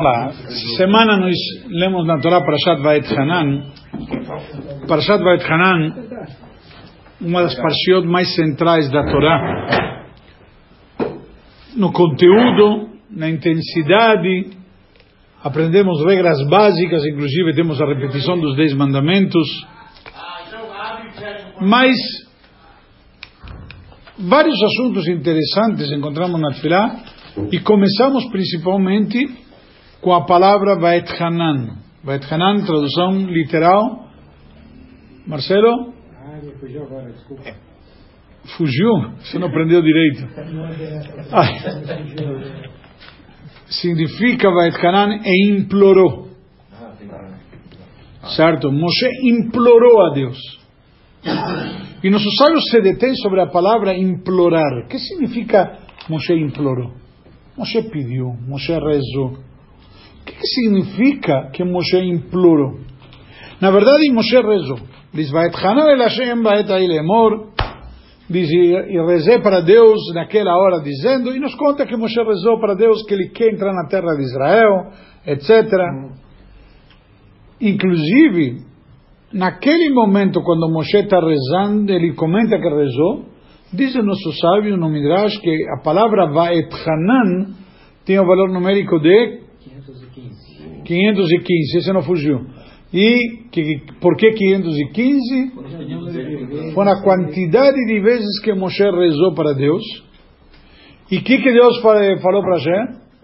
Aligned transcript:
Olá, 0.00 0.30
semana 0.76 1.16
nós 1.16 1.34
lemos 1.66 2.06
na 2.06 2.20
Torá 2.20 2.40
Parashat 2.40 2.80
Vaet 2.80 3.12
Hanan. 3.18 3.64
Parashat 4.86 5.20
Vaet 5.24 5.42
Hanan, 5.42 5.92
uma 7.20 7.42
das 7.42 7.56
parshiot 7.56 8.06
mais 8.06 8.32
centrais 8.36 8.88
da 8.92 9.02
Torá. 9.02 10.14
No 11.74 11.90
conteúdo, 11.90 12.90
na 13.10 13.28
intensidade, 13.28 14.50
aprendemos 15.42 16.04
regras 16.04 16.46
básicas, 16.48 17.04
inclusive 17.04 17.56
temos 17.56 17.82
a 17.82 17.86
repetição 17.86 18.38
dos 18.38 18.54
Dez 18.54 18.74
Mandamentos. 18.74 19.66
Mas 21.60 21.96
vários 24.16 24.62
assuntos 24.62 25.08
interessantes 25.08 25.90
encontramos 25.90 26.40
na 26.40 26.52
Torá 26.52 27.00
e 27.50 27.58
começamos 27.58 28.30
principalmente 28.30 29.47
com 30.00 30.12
a 30.12 30.24
palavra 30.24 30.78
Vaet 30.78 31.10
Hanan. 31.20 31.76
Vaet 32.04 32.24
Hanan, 32.32 32.64
tradução 32.64 33.26
literal. 33.26 34.08
Marcelo? 35.26 35.92
Ah, 36.16 36.38
ele 36.42 36.52
fugiu 36.52 36.82
agora, 36.84 37.10
desculpa. 37.10 37.42
Fugiu? 38.56 38.92
Você 39.18 39.38
não 39.38 39.48
aprendeu 39.48 39.82
direito. 39.82 40.26
Ah. 41.32 41.44
Significa 43.66 44.50
Vaet 44.50 44.76
Hanan 44.76 45.20
e 45.24 45.50
implorou. 45.50 46.28
Certo? 48.36 48.70
Moshe 48.70 49.08
implorou 49.24 50.06
a 50.06 50.14
Deus. 50.14 50.38
E 52.02 52.10
nossos 52.10 52.34
sábios 52.36 52.64
se 52.70 52.80
detêm 52.80 53.14
sobre 53.16 53.40
a 53.40 53.46
palavra 53.46 53.96
implorar. 53.96 54.84
O 54.84 54.88
que 54.88 54.98
significa 54.98 55.78
Moshe 56.08 56.32
implorou? 56.32 56.92
Moshe 57.56 57.82
pediu, 57.82 58.34
Moshe 58.46 58.72
rezou 58.72 59.47
que 60.32 60.46
significa 60.46 61.50
que 61.52 61.64
Moshe 61.64 61.98
implorou? 61.98 62.78
Na 63.60 63.70
verdade, 63.70 64.12
Moshe 64.12 64.40
rezou. 64.40 64.78
Diz, 65.12 65.30
Vaetchanan 65.30 65.88
el 65.88 66.00
Hashem 66.00 66.42
vaet 66.42 66.70
ailemor. 66.70 67.48
Diz, 68.28 68.48
e 68.50 69.00
rezei 69.06 69.40
para 69.40 69.60
Deus 69.62 69.98
naquela 70.14 70.54
hora, 70.54 70.82
dizendo, 70.82 71.34
e 71.34 71.40
nos 71.40 71.54
conta 71.54 71.86
que 71.86 71.96
Moshe 71.96 72.22
rezou 72.22 72.60
para 72.60 72.74
Deus 72.74 73.02
que 73.06 73.14
ele 73.14 73.30
quer 73.30 73.54
entrar 73.54 73.72
na 73.72 73.88
terra 73.88 74.14
de 74.14 74.22
Israel, 74.22 74.92
etc. 75.26 75.50
Inclusive, 77.60 78.64
naquele 79.32 79.90
momento, 79.94 80.42
quando 80.42 80.70
Moshe 80.70 80.98
está 80.98 81.18
rezando, 81.20 81.90
ele 81.90 82.12
comenta 82.14 82.58
que 82.58 82.68
rezou, 82.68 83.24
diz 83.72 83.94
o 83.94 84.02
nosso 84.02 84.32
sábio 84.32 84.76
no 84.76 84.90
Midrash 84.90 85.38
que 85.38 85.66
a 85.78 85.82
palavra 85.82 86.30
Vaetchanan 86.30 87.54
tem 88.04 88.18
o 88.18 88.26
valor 88.26 88.50
numérico 88.50 89.00
de 89.00 89.47
515, 90.88 91.78
esse 91.78 91.92
não 91.92 92.02
fugiu. 92.02 92.44
E 92.92 93.44
que, 93.52 93.80
por 94.00 94.16
que 94.16 94.32
515? 94.32 95.52
Foi 96.72 96.88
a 96.88 97.00
quantidade 97.02 97.76
de 97.86 98.00
vezes 98.00 98.40
que 98.42 98.52
Moshe 98.54 98.82
rezou 98.82 99.34
para 99.34 99.52
Deus. 99.52 99.84
E 101.10 101.18
o 101.18 101.22
que, 101.22 101.38
que 101.38 101.52
Deus 101.52 101.78
falou 101.82 102.18
para 102.22 102.40
Moshe? 102.40 102.70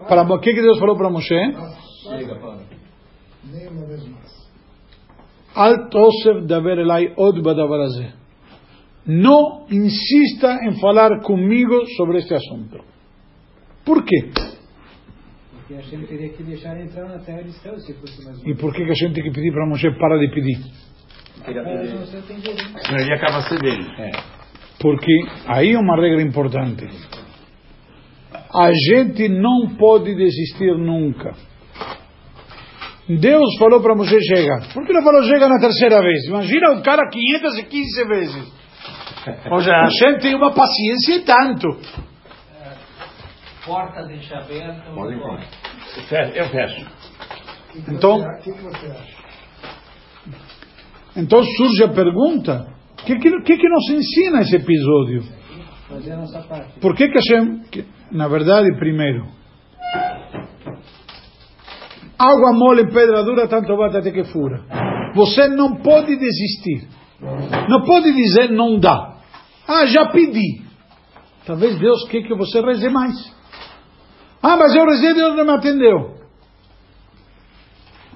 Para 0.07 0.21
o 0.21 0.39
que, 0.39 0.53
que 0.53 0.61
Deus 0.61 0.77
falou 0.77 0.95
para 0.95 1.09
Moshe? 1.09 1.33
Não 9.07 9.65
insista 9.71 10.59
em 10.63 10.79
falar 10.79 11.21
comigo 11.21 11.73
sobre 11.97 12.19
este 12.19 12.35
assunto. 12.35 12.77
Por 13.83 14.03
quê? 14.03 14.29
Porque 15.67 15.81
a 15.81 15.81
gente 15.81 16.05
teria 16.05 16.29
que 16.29 16.43
deixar 16.43 16.79
entrar 16.79 17.07
na 17.07 17.17
terra 17.17 17.41
de 17.41 17.49
Israel 17.49 17.79
se 17.79 17.91
fosse 17.95 18.23
mais 18.23 18.37
E 18.45 18.53
por 18.53 18.71
que, 18.71 18.83
a 18.83 18.93
gente 18.93 19.15
tem 19.15 19.23
que 19.23 19.31
pedir 19.31 19.51
para 19.51 19.65
Moshe 19.65 19.89
para 19.97 20.19
de 20.19 20.27
pedir? 20.29 20.63
Senão 21.43 22.99
ele 22.99 23.13
acaba 23.13 23.41
cedendo. 23.41 23.89
É. 23.99 24.11
Porque 24.79 25.11
aí 25.47 25.71
é 25.73 25.79
uma 25.79 25.95
regra 25.99 26.21
importante. 26.21 26.85
A 28.53 28.71
gente 28.71 29.27
não 29.27 29.75
pode 29.75 30.13
desistir 30.13 30.77
nunca. 30.77 31.33
Deus 33.09 33.57
falou 33.57 33.81
para 33.81 33.95
Moshe 33.95 34.21
chega. 34.21 34.67
Por 34.71 34.85
que 34.85 34.93
não 34.93 35.01
falou 35.01 35.23
chega 35.23 35.49
na 35.49 35.59
terceira 35.59 35.99
vez? 35.99 36.27
Imagina 36.27 36.73
um 36.73 36.83
cara 36.83 37.09
515 37.09 38.07
vezes. 38.07 38.53
Ou 39.49 39.59
seja, 39.61 39.73
a 39.73 39.89
gente 39.89 40.21
tem 40.21 40.35
uma 40.35 40.53
paciência 40.53 41.15
e 41.15 41.23
tanto. 41.23 42.05
Porta 43.65 44.03
deixa 44.07 44.37
aberta. 44.37 44.91
Pode 44.93 45.15
ir. 45.15 45.19
Eu 45.21 46.03
fecho. 46.07 46.37
Eu 46.37 46.49
fecho. 46.49 46.85
Então, 47.89 48.17
O 48.19 48.39
que, 48.41 48.51
que 48.53 48.61
você 48.61 48.87
acha? 48.87 49.25
então 51.17 51.43
surge 51.43 51.83
a 51.83 51.89
pergunta: 51.89 52.67
o 53.01 53.05
que, 53.05 53.15
que, 53.17 53.41
que, 53.41 53.57
que 53.57 53.69
nos 53.69 53.89
ensina 53.89 54.41
esse 54.41 54.55
episódio? 54.55 55.23
Fazer 55.89 56.13
a 56.13 56.17
nossa 56.17 56.41
parte. 56.41 56.79
Por 56.79 56.95
que 56.95 57.07
que 57.09 57.13
Hashem, 57.19 57.63
que, 57.71 57.85
na 58.11 58.27
verdade, 58.27 58.75
primeiro, 58.77 59.25
água 62.17 62.53
mole, 62.53 62.87
pedra 62.91 63.23
dura, 63.23 63.47
tanto 63.47 63.75
bate 63.77 63.97
até 63.97 64.11
que 64.11 64.23
fura. 64.25 64.63
Você 65.15 65.47
não 65.49 65.75
pode 65.77 66.15
desistir. 66.17 66.87
Não 67.69 67.83
pode 67.85 68.11
dizer 68.13 68.51
não 68.51 68.79
dá. 68.79 69.15
Ah, 69.67 69.85
já 69.85 70.07
pedi. 70.07 70.63
Talvez 71.45 71.77
Deus 71.79 72.07
quer 72.09 72.21
que 72.23 72.35
você 72.35 72.61
reze 72.61 72.89
mais. 72.89 73.34
Ah, 74.47 74.57
mas 74.57 74.75
eu 74.75 74.85
rezei 74.85 75.09
e 75.09 75.13
Deus 75.15 75.35
não 75.35 75.43
me 75.43 75.53
atendeu. 75.53 76.13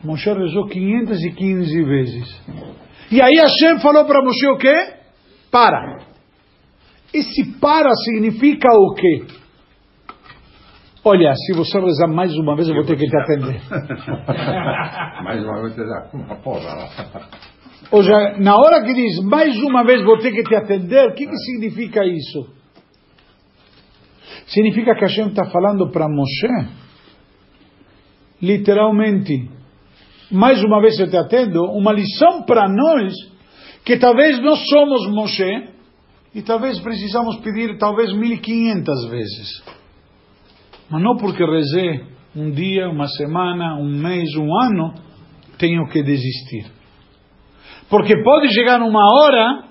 Moshe 0.04 0.32
rezou 0.32 0.68
515 0.68 1.84
vezes. 1.84 2.42
E 3.12 3.20
aí 3.20 3.34
Hashem 3.34 3.80
falou 3.82 4.06
para 4.06 4.24
Moshe 4.24 4.48
o 4.48 4.58
quê? 4.58 4.94
Para. 5.52 6.06
Esse 7.12 7.60
para 7.60 7.90
significa 8.06 8.70
o 8.72 8.94
quê? 8.94 9.26
Olha, 11.04 11.34
se 11.34 11.58
você 11.58 11.80
rezar 11.80 12.08
mais 12.08 12.32
uma 12.36 12.56
vez, 12.56 12.68
eu 12.68 12.76
vou 12.76 12.86
ter 12.86 12.96
que 12.96 13.08
te 13.08 13.18
atender. 13.18 13.60
Mais 15.24 15.44
uma 15.44 15.62
vez 15.62 15.74
você 15.74 15.84
dá 15.84 16.10
uma 16.14 16.36
porra 16.36 16.76
lá. 16.76 16.90
Ou 17.90 18.04
seja, 18.04 18.38
na 18.38 18.56
hora 18.56 18.84
que 18.84 18.94
diz 18.94 19.24
mais 19.24 19.58
uma 19.64 19.84
vez 19.84 20.04
vou 20.04 20.20
ter 20.20 20.32
que 20.32 20.44
te 20.44 20.56
atender, 20.56 21.10
o 21.10 21.14
que, 21.16 21.26
que 21.26 21.38
significa 21.38 22.06
isso? 22.06 22.59
Significa 24.50 24.96
que 24.96 25.02
Hashem 25.02 25.28
está 25.28 25.46
falando 25.52 25.92
para 25.92 26.08
Moshe, 26.10 26.70
literalmente, 28.42 29.48
mais 30.32 30.64
uma 30.64 30.82
vez 30.82 31.00
eu 31.00 31.10
te 31.10 31.18
atendo, 31.18 31.66
uma 31.66 31.92
lição 31.92 32.44
para 32.44 32.68
nós, 32.68 33.14
que 33.86 33.98
talvez 33.98 34.40
nós 34.42 34.60
somos 34.68 35.08
Moshe, 35.12 35.70
e 36.34 36.42
talvez 36.42 36.80
precisamos 36.80 37.38
pedir 37.38 37.78
talvez 37.78 38.12
1500 38.12 39.10
vezes. 39.10 39.64
Mas 40.90 41.02
não 41.02 41.16
porque 41.18 41.44
rezei 41.44 42.06
um 42.36 42.50
dia, 42.52 42.90
uma 42.90 43.08
semana, 43.08 43.78
um 43.78 43.90
mês, 44.02 44.36
um 44.36 44.50
ano, 44.64 44.96
tenho 45.60 45.88
que 45.90 46.02
desistir. 46.02 46.66
Porque 47.88 48.16
pode 48.24 48.52
chegar 48.54 48.82
uma 48.82 49.02
hora, 49.02 49.70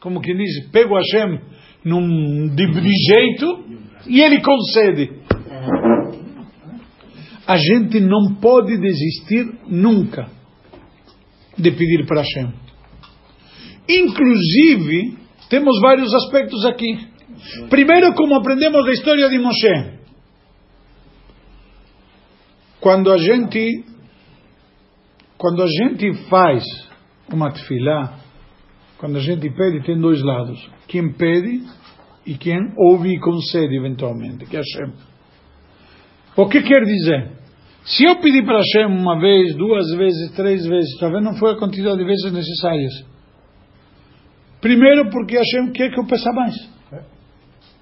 como 0.00 0.20
quem 0.20 0.36
diz, 0.36 0.70
pego 0.70 0.96
Hashem 0.96 1.40
num, 1.84 2.48
de, 2.54 2.66
de 2.66 2.92
jeito, 3.12 3.78
e 4.06 4.20
ele 4.20 4.40
concede. 4.40 5.10
A 7.46 7.56
gente 7.56 8.00
não 8.00 8.34
pode 8.40 8.76
desistir 8.78 9.58
nunca 9.66 10.30
de 11.56 11.70
pedir 11.70 12.06
para 12.06 12.20
Hashem. 12.20 12.52
Inclusive, 13.88 15.16
temos 15.48 15.80
vários 15.80 16.12
aspectos 16.14 16.64
aqui. 16.66 17.08
Primeiro, 17.70 18.14
como 18.14 18.34
aprendemos 18.34 18.84
da 18.84 18.92
história 18.92 19.28
de 19.28 19.38
Moshe. 19.38 19.98
Quando 22.80 23.10
a 23.10 23.16
gente 23.16 23.84
quando 25.38 25.62
a 25.62 25.66
gente 25.68 26.28
faz 26.28 26.64
uma 27.32 27.52
tefilá, 27.52 28.18
quando 28.98 29.18
a 29.18 29.20
gente 29.20 29.48
pede, 29.50 29.84
tem 29.84 29.96
dois 29.96 30.20
lados. 30.20 30.58
Quem 30.88 31.12
pede 31.12 31.62
e 32.28 32.36
quem 32.36 32.58
ouve 32.76 33.14
e 33.14 33.18
concede 33.18 33.74
eventualmente, 33.74 34.44
que 34.44 34.54
é 34.54 34.60
Hashem. 34.60 34.92
O 36.36 36.46
que 36.46 36.60
quer 36.60 36.84
dizer? 36.84 37.32
Se 37.84 38.04
eu 38.04 38.20
pedir 38.20 38.44
para 38.44 38.58
Hashem 38.58 38.84
uma 38.84 39.18
vez, 39.18 39.56
duas 39.56 39.90
vezes, 39.96 40.30
três 40.36 40.66
vezes, 40.66 40.98
talvez 41.00 41.24
não 41.24 41.34
foi 41.36 41.52
a 41.52 41.56
quantidade 41.56 41.96
de 41.96 42.04
vezes 42.04 42.30
necessárias. 42.30 42.92
Primeiro 44.60 45.08
porque 45.08 45.38
Hashem 45.38 45.72
quer 45.72 45.90
que 45.90 45.98
eu 45.98 46.06
peça 46.06 46.30
mais. 46.32 46.54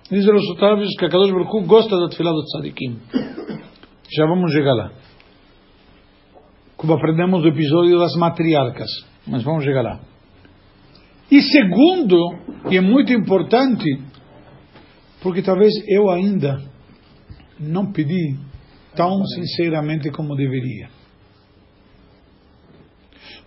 Dizem 0.08 0.32
os 0.32 0.58
sábios 0.60 0.94
que 0.96 1.06
a 1.06 1.08
Kadosh 1.08 1.32
Baruch 1.32 1.66
gosta 1.66 1.98
da 1.98 2.08
tefilá 2.08 2.30
do 2.30 2.44
tzadikim. 2.44 3.00
Já 4.16 4.26
vamos 4.26 4.52
chegar 4.52 4.74
lá. 4.74 4.92
Como 6.76 6.92
aprendemos 6.92 7.42
do 7.42 7.48
episódio 7.48 7.98
das 7.98 8.14
matriarcas. 8.14 8.90
Mas 9.26 9.42
vamos 9.42 9.64
chegar 9.64 9.82
lá. 9.82 9.98
E 11.32 11.42
segundo, 11.42 12.16
e 12.70 12.76
é 12.76 12.80
muito 12.80 13.12
importante, 13.12 13.84
porque 15.26 15.42
talvez 15.42 15.72
eu 15.88 16.08
ainda 16.08 16.62
não 17.58 17.90
pedi 17.90 18.36
tão 18.94 19.24
sinceramente 19.26 20.08
como 20.12 20.36
deveria. 20.36 20.88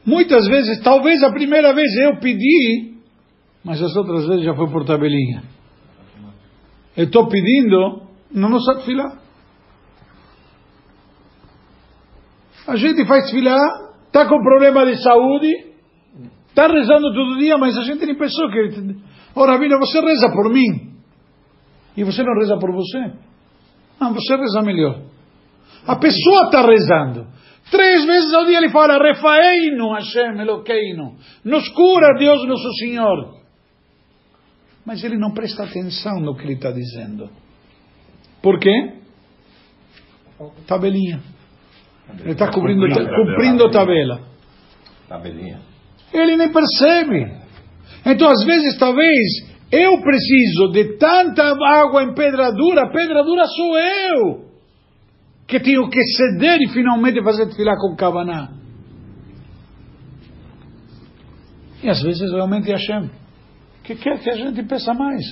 Muitas 0.06 0.46
vezes, 0.50 0.82
talvez 0.84 1.24
a 1.24 1.32
primeira 1.32 1.74
vez 1.74 1.88
eu 2.04 2.20
pedi, 2.20 2.96
mas 3.64 3.82
as 3.82 3.96
outras 3.96 4.28
vezes 4.28 4.44
já 4.44 4.54
foi 4.56 4.70
por 4.70 4.84
tabelinha. 4.84 5.42
Eu 6.98 7.06
estou 7.06 7.30
pedindo, 7.30 8.02
não 8.30 8.50
nos 8.50 8.68
atfilar. 8.68 9.18
A 12.68 12.76
gente 12.76 13.06
faz 13.06 13.32
filar, 13.32 13.94
está 14.06 14.28
com 14.28 14.44
problema 14.44 14.86
de 14.86 15.02
saúde, 15.02 15.48
está 16.50 16.68
rezando 16.68 17.14
todo 17.14 17.40
dia, 17.40 17.58
mas 17.58 17.78
a 17.78 17.84
gente 17.84 18.06
nem 18.06 18.18
pensou 18.18 18.50
que. 18.50 18.98
Oh, 19.34 19.46
Rabino, 19.46 19.80
você 19.80 20.02
reza 20.02 20.30
por 20.30 20.52
mim. 20.52 20.89
E 22.00 22.04
você 22.06 22.24
não 22.24 22.34
reza 22.34 22.58
por 22.58 22.72
você? 22.72 23.12
Não, 24.00 24.14
você 24.14 24.34
reza 24.38 24.62
melhor. 24.62 25.02
A 25.86 25.98
pessoa 25.98 26.46
está 26.46 26.62
rezando. 26.66 27.28
Três 27.70 28.06
vezes 28.06 28.34
ao 28.34 28.46
dia 28.46 28.58
ele 28.58 28.70
fala, 28.70 28.98
Refaeino 28.98 29.94
Hashem 29.94 30.40
Eloqueino. 30.40 31.18
Nos 31.44 31.68
cura 31.68 32.18
Deus 32.18 32.48
nosso 32.48 32.72
Senhor. 32.80 33.38
Mas 34.86 35.04
ele 35.04 35.18
não 35.18 35.34
presta 35.34 35.66
atenção 35.66 36.22
no 36.22 36.38
que 36.38 36.44
ele 36.44 36.54
está 36.54 36.72
dizendo. 36.72 37.30
Por 38.42 38.58
quê? 38.60 38.94
Tabelinha. 40.66 41.20
Ele 42.18 42.32
está 42.32 42.50
cumprindo, 42.50 42.88
cumprindo 42.88 43.70
tabela. 43.72 44.22
Tabelinha. 45.10 45.60
Ele 46.14 46.38
nem 46.38 46.50
percebe. 46.50 47.30
Então, 48.06 48.30
às 48.30 48.46
vezes, 48.46 48.78
talvez 48.80 49.49
eu 49.72 50.02
preciso 50.02 50.72
de 50.72 50.98
tanta 50.98 51.44
água 51.44 52.04
em 52.04 52.14
pedra 52.14 52.52
dura, 52.52 52.92
pedra 52.92 53.24
dura 53.24 53.46
sou 53.48 53.78
eu 53.78 54.50
que 55.48 55.60
tenho 55.60 55.90
que 55.90 56.04
ceder 56.04 56.60
e 56.62 56.70
finalmente 56.70 57.24
fazer 57.24 57.48
tefilá 57.48 57.76
com 57.76 57.96
Kavaná. 57.96 58.52
E 61.82 61.90
às 61.90 62.02
vezes 62.02 62.32
realmente 62.32 62.70
é 62.70 62.74
Hashem 62.74 63.10
que 63.84 63.96
quer 63.96 64.20
que 64.20 64.30
a 64.30 64.36
gente 64.36 64.62
peça 64.64 64.94
mais. 64.94 65.24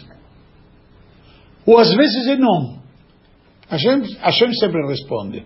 Ou 1.66 1.78
às 1.78 1.94
vezes 1.94 2.28
é 2.28 2.38
não. 2.38 2.82
Hashem, 3.70 4.02
Hashem 4.20 4.52
sempre 4.54 4.88
responde. 4.88 5.46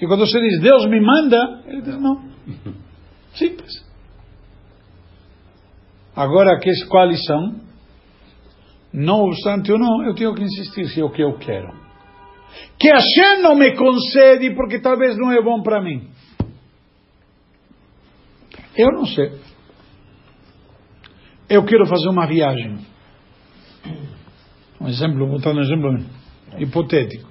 E 0.00 0.06
quando 0.06 0.26
você 0.26 0.40
diz 0.40 0.60
Deus 0.60 0.86
me 0.86 1.00
manda, 1.00 1.62
ele 1.66 1.82
diz 1.82 2.00
não. 2.00 2.24
Simples. 3.34 3.84
Agora, 6.16 6.58
que, 6.58 6.70
lição? 7.06 7.60
Não 8.92 9.22
obstante 9.24 9.72
ou 9.72 9.78
não, 9.78 10.04
eu 10.04 10.14
tenho 10.14 10.34
que 10.34 10.42
insistir 10.44 10.88
se 10.88 11.00
é 11.00 11.04
o 11.04 11.10
que 11.10 11.22
eu 11.22 11.36
quero 11.38 11.84
que 12.78 12.88
Hashem 12.88 13.42
não 13.42 13.56
me 13.56 13.74
concede 13.76 14.54
porque 14.54 14.80
talvez 14.80 15.16
não 15.16 15.32
é 15.32 15.42
bom 15.42 15.62
para 15.62 15.82
mim. 15.82 16.08
Eu 18.76 18.88
não 18.92 19.06
sei. 19.06 19.32
Eu 21.48 21.64
quero 21.64 21.86
fazer 21.86 22.08
uma 22.08 22.26
viagem. 22.26 22.78
Um 24.80 24.88
exemplo, 24.88 25.26
vou 25.26 25.36
botar 25.36 25.52
um 25.52 25.60
exemplo 25.60 26.04
hipotético. 26.58 27.30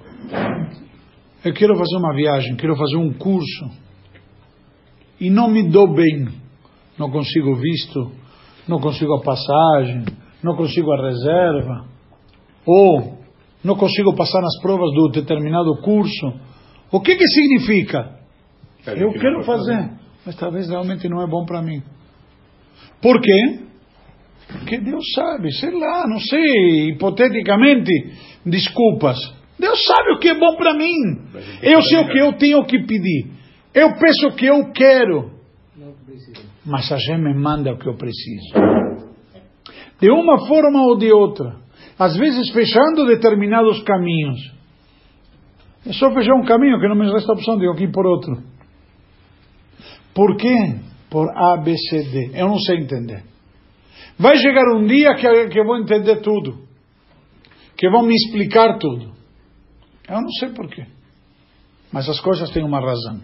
Eu 1.44 1.52
quero 1.52 1.76
fazer 1.76 1.96
uma 1.98 2.14
viagem, 2.14 2.56
quero 2.56 2.74
fazer 2.74 2.96
um 2.96 3.12
curso 3.12 3.70
e 5.20 5.28
não 5.28 5.50
me 5.50 5.68
dou 5.68 5.92
bem. 5.92 6.28
Não 6.98 7.10
consigo 7.10 7.54
visto, 7.56 8.12
não 8.68 8.78
consigo 8.78 9.14
a 9.14 9.22
passagem, 9.22 10.04
não 10.42 10.56
consigo 10.56 10.92
a 10.92 11.06
reserva. 11.06 11.84
Ou 12.66 13.18
não 13.62 13.76
consigo 13.76 14.14
passar 14.14 14.40
nas 14.40 14.60
provas 14.60 14.90
do 14.94 15.08
determinado 15.08 15.76
curso. 15.82 16.32
O 16.90 17.00
que 17.00 17.16
que 17.16 17.26
significa? 17.26 18.18
Eu 18.86 19.12
quero 19.12 19.42
fazer, 19.44 19.90
mas 20.24 20.36
talvez 20.36 20.68
realmente 20.68 21.08
não 21.08 21.22
é 21.22 21.26
bom 21.26 21.44
para 21.44 21.62
mim. 21.62 21.82
Por 23.00 23.20
quê? 23.20 23.60
Porque 24.48 24.78
Deus 24.78 25.04
sabe, 25.14 25.50
sei 25.52 25.70
lá, 25.70 26.06
não 26.06 26.20
sei, 26.20 26.90
hipoteticamente, 26.90 27.90
desculpas. 28.44 29.16
Deus 29.58 29.78
sabe 29.86 30.12
o 30.12 30.18
que 30.18 30.28
é 30.28 30.34
bom 30.34 30.56
para 30.56 30.74
mim. 30.74 30.92
Eu 31.62 31.80
sei 31.82 31.98
o 31.98 32.08
que 32.08 32.18
eu 32.18 32.32
tenho 32.34 32.64
que 32.66 32.78
pedir. 32.80 33.30
Eu 33.72 33.94
peço 33.98 34.28
o 34.28 34.34
que 34.34 34.46
eu 34.46 34.70
quero. 34.72 35.32
Mas 36.64 36.90
a 36.90 36.96
gente 36.96 37.20
me 37.20 37.34
manda 37.34 37.72
o 37.72 37.78
que 37.78 37.88
eu 37.88 37.96
preciso. 37.96 38.54
De 40.00 40.10
uma 40.10 40.46
forma 40.46 40.82
ou 40.82 40.96
de 40.96 41.12
outra 41.12 41.64
às 41.98 42.16
vezes 42.16 42.50
fechando 42.50 43.06
determinados 43.06 43.82
caminhos. 43.82 44.52
É 45.86 45.92
só 45.92 46.12
fechar 46.12 46.34
um 46.34 46.44
caminho 46.44 46.80
que 46.80 46.88
não 46.88 46.96
me 46.96 47.10
resta 47.10 47.32
opção 47.32 47.58
de 47.58 47.66
ir 47.66 47.92
por 47.92 48.06
outro. 48.06 48.42
Por 50.14 50.36
quê? 50.36 50.80
Por 51.10 51.28
A, 51.36 51.56
B, 51.58 51.76
C, 51.76 52.02
D. 52.04 52.30
Eu 52.34 52.48
não 52.48 52.58
sei 52.58 52.78
entender. 52.78 53.22
Vai 54.18 54.36
chegar 54.38 54.76
um 54.76 54.86
dia 54.86 55.14
que, 55.14 55.48
que 55.48 55.60
eu 55.60 55.64
vou 55.64 55.78
entender 55.78 56.20
tudo. 56.20 56.64
Que 57.76 57.88
vão 57.90 58.02
me 58.02 58.14
explicar 58.14 58.78
tudo. 58.78 59.12
Eu 60.08 60.20
não 60.20 60.30
sei 60.38 60.50
porquê. 60.50 60.86
Mas 61.92 62.08
as 62.08 62.20
coisas 62.20 62.50
têm 62.50 62.64
uma 62.64 62.80
razão. 62.80 63.20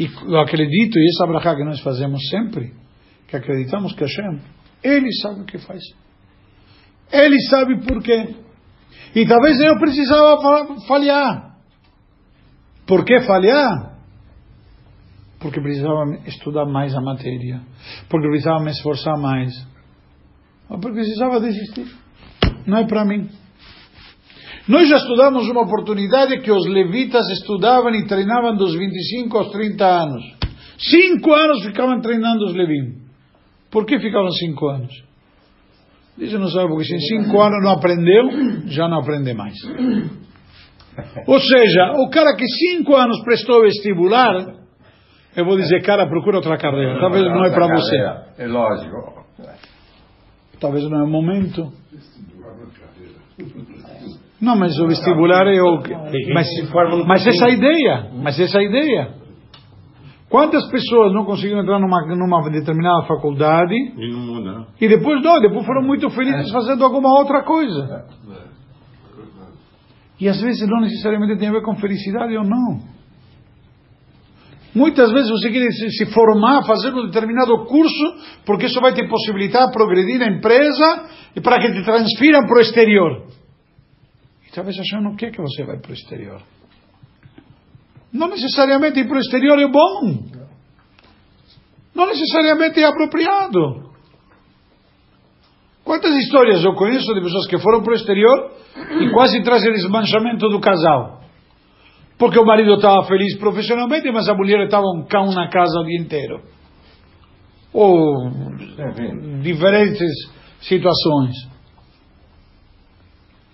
E 0.00 0.06
eu 0.06 0.40
acredito, 0.40 0.98
e 0.98 1.08
essa 1.10 1.26
brachá 1.26 1.54
que 1.54 1.62
nós 1.62 1.78
fazemos 1.80 2.26
sempre, 2.30 2.72
que 3.28 3.36
acreditamos 3.36 3.92
que 3.92 4.02
Hashem, 4.02 4.40
Ele 4.82 5.12
sabe 5.20 5.42
o 5.42 5.44
que 5.44 5.58
faz. 5.58 5.82
Ele 7.12 7.38
sabe 7.42 7.86
por 7.86 8.02
quê. 8.02 8.34
E 9.14 9.26
talvez 9.26 9.60
eu 9.60 9.78
precisava 9.78 10.38
falhar. 10.88 11.54
Por 12.86 13.04
que 13.04 13.20
falhar? 13.20 13.98
Porque 15.38 15.60
precisava 15.60 16.16
estudar 16.26 16.64
mais 16.64 16.94
a 16.94 17.00
matéria. 17.02 17.60
Porque 18.08 18.26
precisava 18.26 18.64
me 18.64 18.70
esforçar 18.70 19.18
mais. 19.18 19.52
Ou 20.70 20.80
porque 20.80 20.96
precisava 20.96 21.40
desistir. 21.40 21.94
Não 22.66 22.78
é 22.78 22.86
para 22.86 23.04
mim. 23.04 23.28
Nós 24.70 24.88
já 24.88 24.98
estudamos 24.98 25.48
uma 25.48 25.62
oportunidade 25.62 26.38
que 26.42 26.52
os 26.52 26.64
levitas 26.68 27.28
estudavam 27.30 27.92
e 27.92 28.06
treinavam 28.06 28.54
dos 28.54 28.72
25 28.72 29.36
aos 29.36 29.50
30 29.50 29.84
anos. 29.84 30.22
Cinco 30.78 31.32
anos 31.32 31.64
ficavam 31.64 32.00
treinando 32.00 32.44
os 32.44 32.54
levim. 32.54 33.00
Por 33.68 33.84
que 33.84 33.98
ficavam 33.98 34.30
cinco 34.30 34.68
anos? 34.68 34.92
Diz 36.16 36.32
não 36.34 36.46
sabe, 36.46 36.68
porque 36.68 36.84
se 36.84 36.94
em 36.94 37.00
cinco 37.00 37.40
anos 37.42 37.64
não 37.64 37.72
aprendeu, 37.72 38.30
já 38.66 38.86
não 38.86 39.00
aprende 39.00 39.34
mais. 39.34 39.56
Ou 41.26 41.40
seja, 41.40 41.94
o 41.98 42.08
cara 42.08 42.36
que 42.36 42.46
cinco 42.46 42.94
anos 42.94 43.20
prestou 43.24 43.62
vestibular, 43.62 44.54
eu 45.36 45.44
vou 45.44 45.56
dizer, 45.56 45.82
cara, 45.82 46.06
procura 46.08 46.36
outra 46.36 46.56
carreira. 46.56 47.00
Talvez 47.00 47.24
não 47.24 47.44
é 47.44 47.50
para 47.50 47.66
você. 47.66 47.96
É 48.38 48.46
lógico. 48.46 49.24
Talvez 50.60 50.88
não 50.88 51.00
é 51.00 51.02
o 51.02 51.10
momento. 51.10 51.72
Não, 54.40 54.56
mas 54.56 54.78
o 54.78 54.86
vestibular 54.86 55.46
é 55.46 55.60
o. 55.60 55.82
Mas, 56.32 56.46
mas 57.06 57.26
essa 57.26 57.44
é 57.44 57.50
a 57.50 57.52
ideia. 57.52 58.10
Mas 58.22 58.40
essa 58.40 58.58
é 58.58 58.64
ideia. 58.64 59.20
Quantas 60.30 60.64
pessoas 60.70 61.12
não 61.12 61.24
conseguiram 61.24 61.60
entrar 61.60 61.80
numa, 61.80 62.06
numa 62.06 62.48
determinada 62.50 63.04
faculdade 63.06 63.74
e 63.74 64.12
não 64.12 64.20
muda? 64.20 64.66
E 64.80 64.88
depois 64.88 65.20
não, 65.22 65.40
depois 65.40 65.66
foram 65.66 65.82
muito 65.82 66.08
felizes 66.10 66.48
é. 66.48 66.52
fazendo 66.52 66.84
alguma 66.84 67.18
outra 67.18 67.42
coisa. 67.42 68.06
E 70.20 70.28
às 70.28 70.40
vezes 70.40 70.68
não 70.68 70.80
necessariamente 70.80 71.36
tem 71.36 71.48
a 71.48 71.52
ver 71.52 71.62
com 71.62 71.74
felicidade 71.76 72.36
ou 72.36 72.44
não. 72.44 72.80
Muitas 74.72 75.10
vezes 75.10 75.28
você 75.28 75.50
quer 75.50 75.68
se, 75.72 75.90
se 75.90 76.06
formar, 76.12 76.64
fazer 76.64 76.94
um 76.94 77.06
determinado 77.06 77.64
curso, 77.64 78.14
porque 78.46 78.66
isso 78.66 78.80
vai 78.80 78.92
te 78.92 79.06
possibilitar 79.08 79.72
progredir 79.72 80.20
na 80.20 80.28
empresa 80.28 81.06
e 81.34 81.40
para 81.40 81.58
que 81.58 81.72
te 81.72 81.84
transfiram 81.84 82.46
para 82.46 82.56
o 82.56 82.60
exterior. 82.60 83.39
E 84.50 84.52
talvez 84.52 84.76
achando 84.80 85.10
o 85.10 85.16
que 85.16 85.30
que 85.30 85.40
você 85.40 85.62
vai 85.62 85.78
para 85.78 85.92
o 85.92 85.94
exterior. 85.94 86.42
Não 88.12 88.28
necessariamente 88.28 88.98
ir 88.98 89.06
para 89.06 89.16
o 89.16 89.20
exterior 89.20 89.58
é 89.60 89.68
bom. 89.68 90.24
Não 91.94 92.06
necessariamente 92.06 92.80
é 92.80 92.86
apropriado. 92.86 93.90
Quantas 95.84 96.14
histórias 96.16 96.64
eu 96.64 96.74
conheço 96.74 97.14
de 97.14 97.20
pessoas 97.20 97.46
que 97.46 97.58
foram 97.58 97.82
para 97.82 97.92
o 97.92 97.96
exterior 97.96 98.52
e 99.00 99.10
quase 99.12 99.40
trazem 99.42 99.72
desmanchamento 99.72 100.48
do 100.48 100.60
casal? 100.60 101.20
Porque 102.18 102.38
o 102.38 102.44
marido 102.44 102.74
estava 102.74 103.04
feliz 103.06 103.38
profissionalmente, 103.38 104.10
mas 104.10 104.28
a 104.28 104.34
mulher 104.34 104.64
estava 104.64 104.84
um 104.96 105.06
cão 105.06 105.32
na 105.32 105.48
casa 105.48 105.80
o 105.80 105.84
dia 105.84 106.00
inteiro. 106.00 106.42
Ou 107.72 108.30
diferentes 109.42 110.10
situações. 110.60 111.34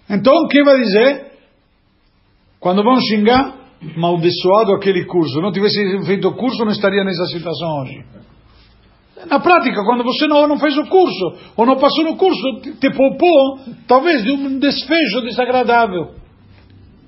Então, 0.08 0.32
o 0.32 0.48
que 0.48 0.62
vai 0.62 0.76
dizer? 0.76 1.32
Quando 2.60 2.82
vão 2.82 2.96
xingar, 3.00 3.56
maldiçoado 3.96 4.72
aquele 4.72 5.04
curso. 5.04 5.40
Não 5.40 5.52
tivesse 5.52 5.78
feito 6.06 6.28
o 6.28 6.36
curso, 6.36 6.64
não 6.64 6.72
estaria 6.72 7.04
nessa 7.04 7.26
situação 7.26 7.80
hoje. 7.80 8.04
Na 9.28 9.40
prática, 9.40 9.82
quando 9.84 10.04
você 10.04 10.26
não, 10.26 10.46
não 10.46 10.58
fez 10.58 10.76
o 10.76 10.86
curso, 10.86 11.38
ou 11.56 11.66
não 11.66 11.76
passou 11.76 12.04
no 12.04 12.16
curso, 12.16 12.60
te, 12.60 12.72
te 12.74 12.90
poupou, 12.90 13.58
talvez, 13.88 14.22
de 14.22 14.30
um 14.30 14.58
desfecho 14.58 15.22
desagradável. 15.22 16.14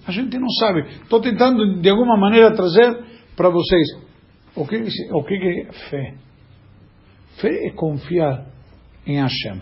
A 0.06 0.10
gente 0.10 0.38
não 0.38 0.48
sabe. 0.58 0.88
Estou 1.02 1.20
tentando, 1.20 1.80
de 1.80 1.90
alguma 1.90 2.16
maneira, 2.16 2.54
trazer 2.54 3.04
para 3.36 3.50
vocês 3.50 3.86
o 4.56 4.66
que, 4.66 4.76
o 5.12 5.22
que 5.22 5.34
é 5.34 5.72
fé. 5.90 6.14
Fé 7.36 7.66
é 7.66 7.70
confiar 7.70 8.46
em 9.06 9.20
Hashem. 9.20 9.60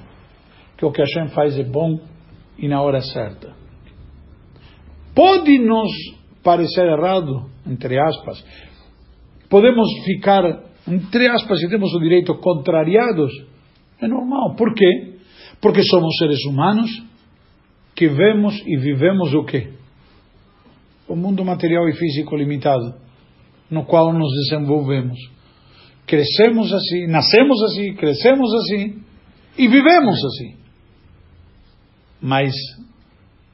Que 0.78 0.86
o 0.86 0.92
que 0.92 1.02
Hashem 1.02 1.28
faz 1.28 1.58
é 1.58 1.64
bom 1.64 1.98
e 2.58 2.68
na 2.68 2.80
hora 2.80 3.00
certa. 3.00 3.54
Pode 5.14 5.58
nos 5.58 5.90
parecer 6.42 6.86
errado, 6.86 7.50
entre 7.66 7.98
aspas. 7.98 8.44
Podemos 9.48 9.86
ficar, 10.04 10.42
entre 10.86 11.28
aspas, 11.28 11.58
se 11.60 11.68
temos 11.68 11.92
o 11.94 12.00
direito, 12.00 12.34
contrariados. 12.36 13.32
É 14.00 14.06
normal. 14.06 14.54
Por 14.56 14.74
quê? 14.74 15.16
Porque 15.60 15.82
somos 15.82 16.16
seres 16.18 16.44
humanos 16.44 16.90
que 17.94 18.08
vemos 18.08 18.60
e 18.66 18.76
vivemos 18.76 19.32
o 19.34 19.44
quê? 19.44 19.72
O 21.08 21.16
mundo 21.16 21.44
material 21.44 21.88
e 21.88 21.94
físico 21.94 22.36
limitado, 22.36 22.94
no 23.70 23.86
qual 23.86 24.12
nos 24.12 24.30
desenvolvemos. 24.44 25.18
Crescemos 26.06 26.72
assim, 26.72 27.06
nascemos 27.06 27.62
assim, 27.64 27.94
crescemos 27.94 28.52
assim 28.54 29.02
e 29.56 29.66
vivemos 29.66 30.24
assim. 30.24 30.65
Mas, 32.20 32.52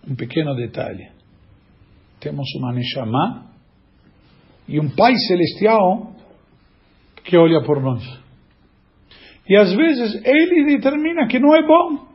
um 0.07 0.15
pequeno 0.15 0.55
detalhe: 0.55 1.11
temos 2.21 2.49
uma 2.57 2.73
Neshama 2.73 3.51
e 4.69 4.79
um 4.81 4.89
Pai 4.91 5.15
Celestial 5.17 6.15
que 7.25 7.37
olha 7.37 7.63
por 7.63 7.81
nós. 7.81 8.03
E 9.49 9.57
às 9.57 9.73
vezes 9.75 10.21
ele 10.25 10.77
determina 10.77 11.27
que 11.27 11.39
não 11.39 11.55
é 11.55 11.63
bom. 11.67 12.07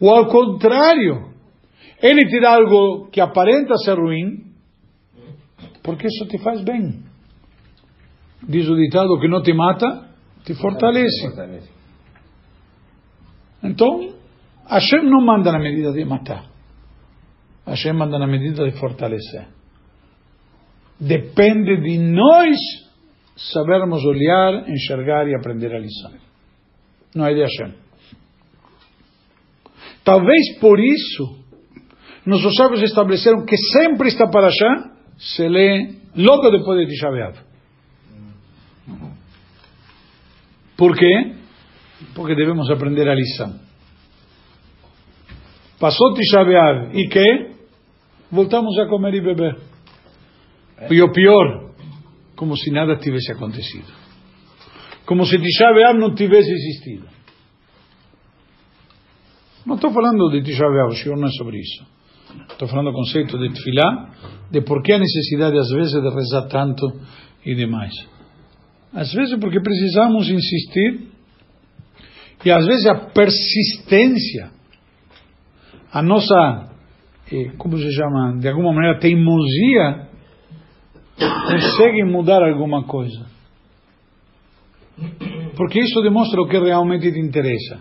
Ou 0.00 0.10
ao 0.10 0.26
contrário, 0.26 1.30
ele 2.02 2.26
te 2.26 2.40
dá 2.40 2.54
algo 2.54 3.08
que 3.10 3.20
aparenta 3.20 3.76
ser 3.76 3.98
ruim, 3.98 4.52
porque 5.82 6.06
isso 6.06 6.26
te 6.26 6.38
faz 6.38 6.62
bem. 6.62 7.02
Diz 8.48 8.68
o 8.68 8.76
ditado 8.76 9.20
que 9.20 9.28
não 9.28 9.42
te 9.42 9.52
mata, 9.52 10.08
te 10.44 10.54
fortalece. 10.54 11.60
Então, 13.62 14.14
Hashem 14.70 15.02
não 15.02 15.20
manda 15.20 15.50
na 15.50 15.58
medida 15.58 15.92
de 15.92 16.04
matar. 16.04 16.44
Hashem 17.66 17.92
manda 17.92 18.18
na 18.18 18.26
medida 18.26 18.64
de 18.64 18.78
fortalecer. 18.78 19.48
Depende 20.98 21.80
de 21.80 21.98
nós 21.98 22.56
sabermos 23.36 24.04
olhar, 24.04 24.68
enxergar 24.68 25.26
e 25.26 25.34
aprender 25.34 25.74
a 25.74 25.78
lição. 25.78 26.12
Não 27.14 27.26
é 27.26 27.34
de 27.34 27.40
Hashem. 27.40 27.74
Talvez 30.04 30.58
por 30.60 30.78
isso, 30.78 31.44
nossos 32.24 32.54
sábios 32.54 32.82
estabeleceram 32.82 33.44
que 33.44 33.56
sempre 33.56 34.08
está 34.08 34.28
para 34.28 34.46
Hashem 34.46 34.90
se 35.18 35.48
lê 35.48 35.96
logo 36.14 36.50
depois 36.50 36.86
de 36.86 36.94
Tisha. 36.94 37.08
Por 40.76 40.96
quê? 40.96 41.34
Porque 42.14 42.34
devemos 42.34 42.70
aprender 42.70 43.08
a 43.08 43.14
lição. 43.14 43.69
Passou 45.80 46.12
Tisha 46.14 46.42
e 46.92 47.08
que? 47.08 47.50
Voltamos 48.30 48.78
a 48.78 48.86
comer 48.86 49.14
e 49.14 49.20
beber. 49.22 49.56
E 50.90 51.02
o 51.02 51.10
pior, 51.10 51.72
como 52.36 52.56
se 52.56 52.70
nada 52.70 52.96
tivesse 52.96 53.32
acontecido. 53.32 53.90
Como 55.06 55.24
se 55.24 55.38
Tisha 55.38 55.94
não 55.94 56.14
tivesse 56.14 56.52
existido. 56.52 57.08
Não 59.66 59.76
estou 59.76 59.90
falando 59.92 60.30
de 60.30 60.42
Tisha 60.42 60.66
o 60.66 60.94
senhor 60.94 61.16
não 61.16 61.28
é 61.28 61.32
sobre 61.32 61.58
isso. 61.58 61.84
Estou 62.50 62.68
falando 62.68 62.90
do 62.90 62.96
conceito 62.96 63.38
de 63.38 63.50
Tfilá, 63.50 64.10
de 64.50 64.60
por 64.60 64.82
que 64.82 64.92
a 64.92 64.98
necessidade 64.98 65.58
às 65.58 65.70
vezes 65.70 65.92
de 65.92 66.14
rezar 66.14 66.46
tanto 66.48 66.86
e 67.44 67.54
demais. 67.54 67.92
Às 68.92 69.12
vezes 69.12 69.38
porque 69.38 69.60
precisamos 69.60 70.28
insistir 70.28 71.08
e 72.44 72.50
às 72.50 72.66
vezes 72.66 72.86
a 72.86 72.94
persistência, 73.10 74.50
a 75.92 76.02
nossa, 76.02 76.70
eh, 77.32 77.50
como 77.58 77.76
se 77.76 77.92
chama, 77.92 78.38
de 78.38 78.48
alguma 78.48 78.72
maneira 78.72 78.98
teimosia, 78.98 80.08
consegue 81.18 82.04
mudar 82.04 82.42
alguma 82.42 82.84
coisa. 82.84 83.26
Porque 85.56 85.80
isso 85.80 86.00
demonstra 86.02 86.40
o 86.40 86.48
que 86.48 86.58
realmente 86.58 87.10
te 87.12 87.18
interessa. 87.18 87.80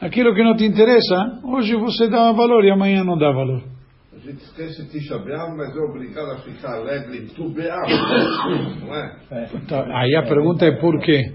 Aquilo 0.00 0.34
que 0.34 0.42
não 0.42 0.56
te 0.56 0.64
interessa, 0.64 1.40
hoje 1.44 1.74
você 1.76 2.08
dá 2.08 2.30
valor 2.32 2.64
e 2.64 2.70
amanhã 2.70 3.04
não 3.04 3.16
dá 3.16 3.30
valor. 3.30 3.62
A 4.12 4.18
gente 4.18 4.42
esquece 4.42 4.88
Tisha 4.90 5.18
B'Av, 5.18 5.56
mas 5.56 5.76
é 5.76 5.80
obrigado 5.80 6.30
a 6.30 6.38
ficar 6.38 6.74
alegre 6.74 7.18
em 7.18 7.26
Tu 7.26 7.48
B'Av, 7.50 7.88
não 8.80 8.94
é? 8.94 9.16
Tá, 9.68 9.84
aí 9.98 10.14
a 10.14 10.22
pergunta 10.22 10.64
é 10.66 10.72
por 10.80 10.98
quê? 11.00 11.32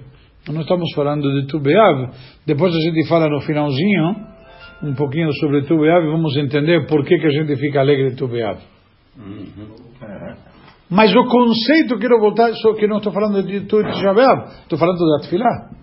Nós 0.47 0.61
estamos 0.61 0.91
falando 0.95 1.29
de 1.41 1.47
Tu 1.47 1.59
B'Av, 1.59 2.11
depois 2.45 2.73
a 2.73 2.79
gente 2.79 3.07
fala 3.07 3.27
no 3.29 3.41
finalzinho 3.41 4.15
um 4.83 4.93
pouquinho 4.93 5.31
sobre 5.33 5.63
Tu 5.63 5.75
B'Av 5.77 6.05
e 6.05 6.11
vamos 6.11 6.35
entender 6.37 6.87
por 6.87 7.03
que, 7.05 7.17
que 7.17 7.27
a 7.27 7.31
gente 7.31 7.55
fica 7.57 7.81
alegre 7.81 8.11
em 8.11 8.15
Tu 8.15 8.27
B'Av. 8.27 8.59
Mas 10.89 11.15
o 11.15 11.23
conceito, 11.25 11.99
quero 11.99 12.19
voltar, 12.19 12.51
só 12.53 12.73
que 12.73 12.87
não 12.87 12.97
estou 12.97 13.11
falando 13.11 13.43
de 13.43 13.61
Tu 13.61 13.77
B'Av, 13.77 14.61
estou 14.61 14.79
falando 14.79 14.99
da 14.99 15.27
Tfilah. 15.27 15.79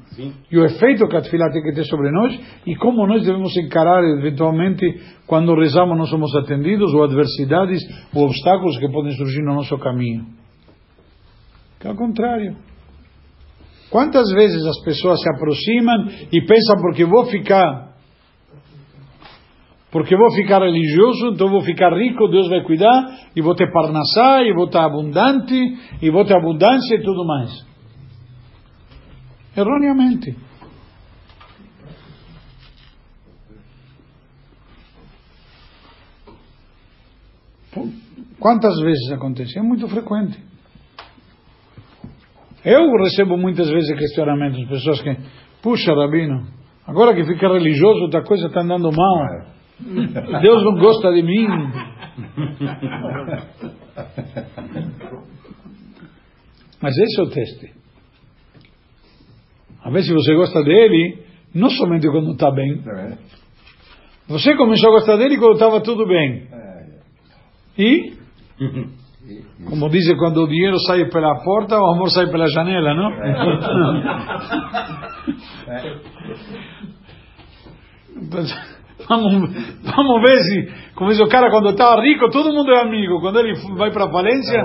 E 0.50 0.58
o 0.58 0.64
efeito 0.64 1.06
que 1.08 1.16
a 1.16 1.20
Tfilah 1.20 1.52
tem 1.52 1.62
que 1.62 1.74
ter 1.74 1.84
sobre 1.84 2.10
nós 2.10 2.40
e 2.66 2.74
como 2.76 3.06
nós 3.06 3.22
devemos 3.22 3.54
encarar 3.56 4.02
eventualmente 4.18 4.98
quando 5.26 5.54
rezamos 5.54 5.96
não 5.96 6.06
somos 6.06 6.34
atendidos 6.34 6.92
ou 6.94 7.04
adversidades 7.04 7.82
ou 8.14 8.24
obstáculos 8.24 8.78
que 8.78 8.88
podem 8.90 9.12
surgir 9.12 9.42
no 9.42 9.54
nosso 9.54 9.76
caminho. 9.78 10.24
Que 11.78 11.86
ao 11.86 11.94
contrário. 11.94 12.56
Quantas 13.90 14.32
vezes 14.32 14.64
as 14.64 14.82
pessoas 14.82 15.20
se 15.20 15.28
aproximam 15.36 16.08
e 16.32 16.40
pensam 16.40 16.76
porque 16.80 17.04
vou 17.04 17.26
ficar 17.26 17.85
porque 19.90 20.16
vou 20.16 20.30
ficar 20.32 20.60
religioso, 20.62 21.28
então 21.28 21.48
vou 21.48 21.62
ficar 21.62 21.92
rico, 21.92 22.28
Deus 22.28 22.48
vai 22.48 22.62
cuidar, 22.62 23.28
e 23.34 23.40
vou 23.40 23.54
ter 23.54 23.70
parnassá, 23.72 24.42
e 24.42 24.52
vou 24.52 24.66
estar 24.66 24.84
abundante, 24.84 25.54
e 26.02 26.10
vou 26.10 26.24
ter 26.24 26.36
abundância 26.36 26.96
e 26.96 27.02
tudo 27.02 27.24
mais. 27.24 27.64
Erroneamente. 29.56 30.36
Quantas 38.38 38.78
vezes 38.80 39.10
acontece? 39.12 39.58
É 39.58 39.62
muito 39.62 39.88
frequente. 39.88 40.38
Eu 42.64 42.90
recebo 43.02 43.36
muitas 43.36 43.70
vezes 43.70 43.96
questionamentos 43.96 44.64
pessoas 44.68 45.00
que, 45.00 45.16
puxa, 45.62 45.94
Rabino, 45.94 46.46
agora 46.86 47.14
que 47.14 47.24
fica 47.24 47.48
religioso, 47.48 48.02
outra 48.02 48.24
coisa 48.24 48.48
está 48.48 48.60
andando 48.60 48.90
mal. 48.90 49.55
Deus 49.80 50.64
não 50.64 50.78
gosta 50.78 51.12
de 51.12 51.22
mim. 51.22 51.46
Mas 56.80 56.96
esse 56.96 57.20
é 57.20 57.22
o 57.22 57.28
teste. 57.28 57.74
A 59.82 59.90
ver 59.90 60.02
se 60.02 60.12
você 60.12 60.34
gosta 60.34 60.62
dele, 60.62 61.22
não 61.54 61.70
somente 61.70 62.08
quando 62.10 62.32
está 62.32 62.50
bem. 62.50 62.82
Você 64.28 64.56
começou 64.56 64.90
a 64.90 64.92
gostar 64.94 65.16
dele 65.16 65.38
quando 65.38 65.54
estava 65.54 65.80
tudo 65.80 66.06
bem. 66.06 66.48
E? 67.78 68.16
Como 69.68 69.88
dizem, 69.90 70.16
quando 70.16 70.42
o 70.42 70.48
dinheiro 70.48 70.78
sai 70.86 71.04
pela 71.08 71.42
porta, 71.42 71.78
o 71.78 71.92
amor 71.94 72.10
sai 72.10 72.26
pela 72.30 72.48
janela, 72.48 72.94
não? 72.94 73.10
Então, 78.22 78.44
vamos, 79.08 79.32
vamos 79.82 80.22
ver 80.22 80.38
se, 80.38 80.94
como 80.94 81.10
diz 81.10 81.20
o 81.20 81.28
cara, 81.28 81.50
quando 81.50 81.70
estava 81.70 82.00
rico, 82.00 82.30
todo 82.30 82.52
mundo 82.52 82.72
é 82.72 82.80
amigo. 82.80 83.20
Quando 83.20 83.40
ele 83.40 83.54
vai 83.76 83.90
para 83.90 84.06
a 84.06 84.10
falência, 84.10 84.62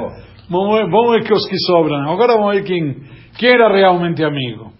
vamos 0.49 0.75
ver, 0.77 0.89
vamos 0.89 1.11
ver 1.11 1.23
que 1.23 1.33
os 1.33 1.47
que 1.47 1.57
sobram. 1.65 2.09
Agora 2.09 2.33
vamos 2.33 2.55
ver 2.55 2.63
quem, 2.63 2.95
quem 3.37 3.49
era 3.49 3.71
realmente 3.71 4.23
amigo. 4.23 4.71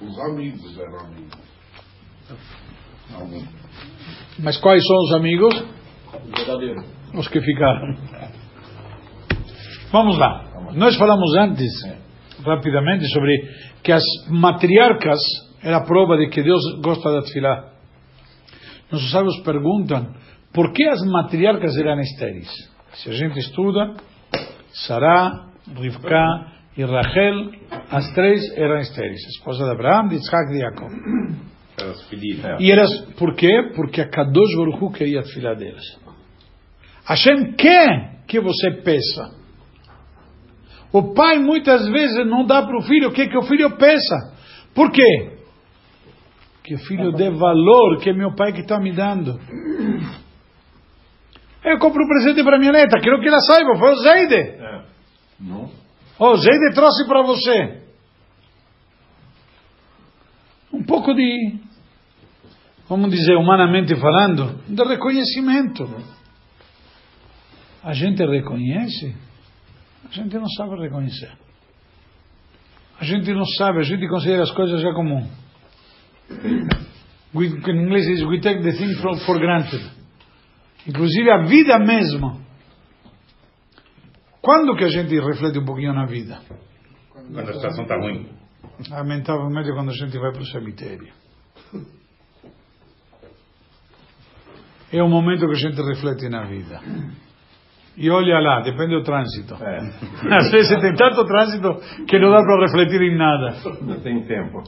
Os 0.00 0.18
amigos 0.30 0.78
eram 0.78 1.00
amigos. 1.06 1.38
Mas 4.38 4.56
quais 4.58 4.82
são 4.86 4.96
os 4.96 5.14
amigos? 5.14 5.64
Os 7.14 7.28
que 7.28 7.40
ficaram. 7.40 7.96
Vamos 9.90 10.18
lá. 10.18 10.44
Nós 10.74 10.96
falamos 10.96 11.34
antes, 11.36 11.72
rapidamente, 12.44 13.06
sobre 13.08 13.36
que 13.82 13.92
as 13.92 14.02
matriarcas 14.28 15.18
era 15.62 15.78
a 15.78 15.84
prova 15.84 16.16
de 16.16 16.28
que 16.28 16.42
Deus 16.42 16.62
gosta 16.82 17.10
da 17.12 17.22
tefilá. 17.22 17.72
Nossos 18.90 19.10
sábios 19.10 19.38
perguntam 19.40 20.14
por 20.52 20.72
que 20.72 20.84
as 20.84 21.02
matriarcas 21.02 21.76
eram 21.76 22.00
estéreis. 22.00 22.48
Se 22.94 23.10
a 23.10 23.12
gente 23.12 23.38
estuda, 23.38 23.94
Sará, 24.86 25.46
Rivka 25.76 26.52
e 26.76 26.84
Rachel, 26.84 27.50
as 27.90 28.12
três 28.12 28.40
eram 28.56 28.78
estéreis, 28.78 29.20
esposa 29.36 29.64
de 29.64 29.70
Abraão, 29.72 30.08
de 30.08 30.14
Isaac 30.14 30.50
e 30.50 30.52
de 30.52 30.60
Jacob. 30.60 30.90
Elas 31.80 32.02
pediram. 32.04 32.50
É. 32.50 32.56
E 32.60 32.70
elas, 32.70 32.90
por 33.18 33.34
quê? 33.34 33.70
Porque 33.74 34.00
a 34.00 34.08
Kadosh 34.08 34.56
Baruch 34.56 34.84
Hu 34.84 34.90
queria 34.90 35.20
a 35.20 35.24
filha 35.24 35.54
delas. 35.54 35.84
Hashem 37.04 37.52
quer 37.52 38.24
que 38.26 38.40
você 38.40 38.70
peça. 38.82 39.37
O 40.92 41.14
pai 41.14 41.38
muitas 41.38 41.86
vezes 41.88 42.26
não 42.26 42.46
dá 42.46 42.62
para 42.62 42.78
o 42.78 42.82
filho, 42.82 43.12
quer 43.12 43.28
que 43.28 43.36
o 43.36 43.42
filho 43.42 43.76
peça. 43.76 44.34
Por 44.74 44.90
quê? 44.90 45.38
Que 46.64 46.74
o 46.74 46.78
filho 46.78 47.12
dê 47.12 47.30
valor 47.30 47.98
que 48.00 48.10
é 48.10 48.12
meu 48.12 48.34
pai 48.34 48.52
que 48.52 48.60
está 48.60 48.78
me 48.78 48.92
dando. 48.92 49.38
Eu 51.64 51.78
compro 51.78 52.02
um 52.02 52.08
presente 52.08 52.42
para 52.42 52.58
minha 52.58 52.72
neta, 52.72 53.00
quero 53.00 53.20
que 53.20 53.28
ela 53.28 53.40
saiba, 53.40 53.76
foi 53.76 53.92
o 53.92 53.96
Zeide. 53.96 54.34
É. 54.34 54.84
Não? 55.40 55.70
O 56.18 56.36
Zeide 56.36 56.74
trouxe 56.74 57.06
para 57.06 57.22
você. 57.22 57.82
Um 60.72 60.82
pouco 60.84 61.14
de, 61.14 61.58
vamos 62.88 63.10
dizer, 63.10 63.34
humanamente 63.36 63.94
falando, 63.96 64.60
de 64.68 64.82
reconhecimento. 64.84 65.88
A 67.82 67.92
gente 67.92 68.24
reconhece, 68.24 69.16
a 70.06 70.12
gente 70.12 70.34
não 70.36 70.48
sabe 70.48 70.80
reconhecer. 70.80 71.32
A 73.00 73.04
gente 73.04 73.32
não 73.32 73.44
sabe, 73.44 73.78
a 73.78 73.82
gente 73.82 74.08
considera 74.08 74.42
as 74.42 74.50
coisas 74.52 74.80
já 74.80 74.92
comum. 74.92 75.28
We, 77.34 77.46
em 77.46 77.84
inglês 77.84 78.06
diz, 78.06 78.22
we 78.24 78.40
take 78.40 78.62
the 78.62 78.72
thing 78.72 78.94
for, 79.00 79.16
for 79.18 79.38
granted. 79.38 79.82
Inclusive 80.86 81.30
a 81.30 81.44
vida 81.44 81.78
mesma. 81.78 82.40
Quando 84.40 84.76
que 84.76 84.84
a 84.84 84.88
gente 84.88 85.14
reflete 85.20 85.58
um 85.58 85.64
pouquinho 85.64 85.92
na 85.92 86.06
vida? 86.06 86.40
Quando 87.12 87.38
a 87.38 87.52
situação 87.52 87.82
está 87.82 87.96
ruim. 87.96 88.28
Lamentavelmente 88.88 89.72
quando 89.72 89.90
a 89.90 89.94
gente 89.94 90.18
vai 90.18 90.32
para 90.32 90.42
o 90.42 90.46
cemitério. 90.46 91.12
É 94.90 95.02
o 95.02 95.08
momento 95.08 95.46
que 95.46 95.52
a 95.52 95.70
gente 95.70 95.82
reflete 95.82 96.28
na 96.30 96.46
vida. 96.46 96.80
E 98.00 98.08
olha 98.10 98.38
lá, 98.38 98.60
depende 98.60 98.94
do 98.94 99.02
trânsito. 99.02 99.54
É. 99.54 100.36
Às 100.36 100.50
vezes 100.52 100.80
tem 100.80 100.94
tanto 100.94 101.24
trânsito 101.24 101.74
que 102.06 102.18
não 102.20 102.30
dá 102.30 102.38
para 102.42 102.60
refletir 102.62 103.02
em 103.02 103.18
nada. 103.18 103.56
Não 103.82 103.98
tem 104.00 104.22
tempo. 104.22 104.62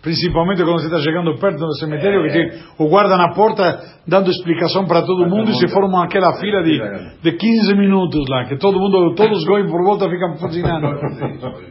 Principalmente 0.00 0.62
quando 0.62 0.78
você 0.78 0.86
está 0.86 1.00
chegando 1.00 1.36
perto 1.40 1.58
do 1.58 1.74
cemitério, 1.78 2.22
que 2.22 2.32
tem 2.32 2.62
o 2.78 2.88
guarda 2.88 3.16
na 3.16 3.34
porta 3.34 3.80
dando 4.06 4.30
explicação 4.30 4.86
para 4.86 5.02
todo 5.02 5.28
mundo 5.28 5.50
e 5.50 5.54
se 5.54 5.66
forma 5.68 6.04
aquela 6.04 6.38
fila 6.38 6.62
de, 6.62 6.78
de 7.20 7.32
15 7.32 7.74
minutos 7.74 8.24
lá, 8.30 8.44
que 8.44 8.56
todo 8.56 8.78
mundo, 8.78 9.16
todos 9.16 9.38
os 9.38 9.44
por 9.44 9.82
volta 9.82 10.08
ficam. 10.08 10.36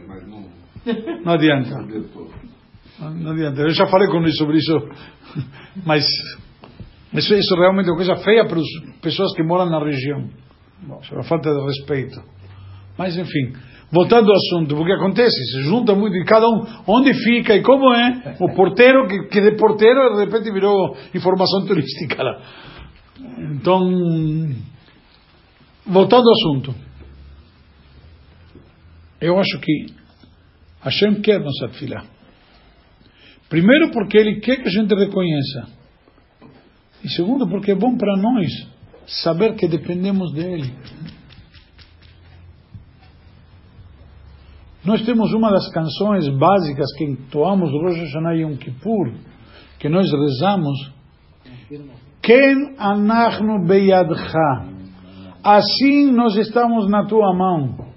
Mas 0.06 0.28
não. 0.28 1.32
Adianta. 1.32 1.76
não 3.14 3.32
adianta. 3.32 3.62
Eu 3.62 3.70
já 3.70 3.86
falei 3.86 4.08
com 4.08 4.18
ele 4.18 4.32
sobre 4.32 4.58
isso, 4.58 4.78
mas 5.86 6.04
isso, 7.14 7.34
isso 7.34 7.54
realmente 7.54 7.88
é 7.88 7.92
uma 7.92 7.96
coisa 7.96 8.16
feia 8.16 8.46
para 8.46 8.58
as 8.58 9.00
pessoas 9.00 9.34
que 9.34 9.42
moram 9.42 9.70
na 9.70 9.82
região. 9.82 10.28
Isso 11.02 11.14
é 11.14 11.16
uma 11.16 11.24
falta 11.24 11.50
de 11.52 11.60
respeito. 11.66 12.22
Mas 12.96 13.16
enfim, 13.16 13.52
voltando 13.90 14.30
ao 14.30 14.36
assunto, 14.36 14.76
porque 14.76 14.92
acontece, 14.92 15.36
se 15.52 15.62
junta 15.62 15.94
muito 15.94 16.16
e 16.16 16.24
cada 16.24 16.46
um 16.48 16.66
onde 16.86 17.12
fica 17.14 17.54
e 17.54 17.62
como 17.62 17.92
é. 17.94 18.36
O 18.40 18.54
porteiro, 18.54 19.06
que, 19.08 19.28
que 19.28 19.40
de 19.40 19.56
porteiro 19.56 20.14
de 20.16 20.24
repente 20.24 20.52
virou 20.52 20.96
informação 21.14 21.66
turística 21.66 22.22
lá. 22.22 22.42
Então, 23.52 23.80
voltando 25.86 26.24
ao 26.28 26.32
assunto. 26.32 26.74
Eu 29.20 29.38
acho 29.38 29.58
que 29.60 29.86
Hashem 30.82 31.20
quer 31.20 31.40
nossa 31.40 31.68
filha. 31.78 32.02
Primeiro 33.48 33.90
porque 33.90 34.16
Ele 34.16 34.40
quer 34.40 34.56
que 34.56 34.68
a 34.68 34.70
gente 34.70 34.94
reconheça. 34.94 35.66
E 37.02 37.08
segundo 37.08 37.48
porque 37.48 37.72
é 37.72 37.74
bom 37.74 37.96
para 37.96 38.16
nós 38.16 38.77
saber 39.08 39.56
que 39.56 39.66
dependemos 39.66 40.32
dEle. 40.32 40.72
Nós 44.84 45.02
temos 45.04 45.32
uma 45.32 45.50
das 45.50 45.70
canções 45.72 46.28
básicas 46.28 46.92
que 46.96 47.04
entoamos 47.04 47.70
Rosh 47.70 47.98
Hashanah 47.98 48.36
e 48.36 48.42
Yom 48.42 48.56
Kippur, 48.56 49.12
que 49.78 49.88
nós 49.88 50.10
rezamos, 50.10 50.92
Ken 52.22 52.74
anachnu 52.78 53.66
beyadcha. 53.66 54.66
Assim 55.42 56.12
nós 56.12 56.36
estamos 56.36 56.88
na 56.88 57.06
tua 57.06 57.34
mão. 57.34 57.88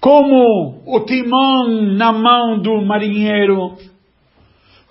Como 0.00 0.82
o 0.86 1.00
timão 1.00 1.94
na 1.96 2.12
mão 2.12 2.60
do 2.60 2.84
marinheiro, 2.84 3.76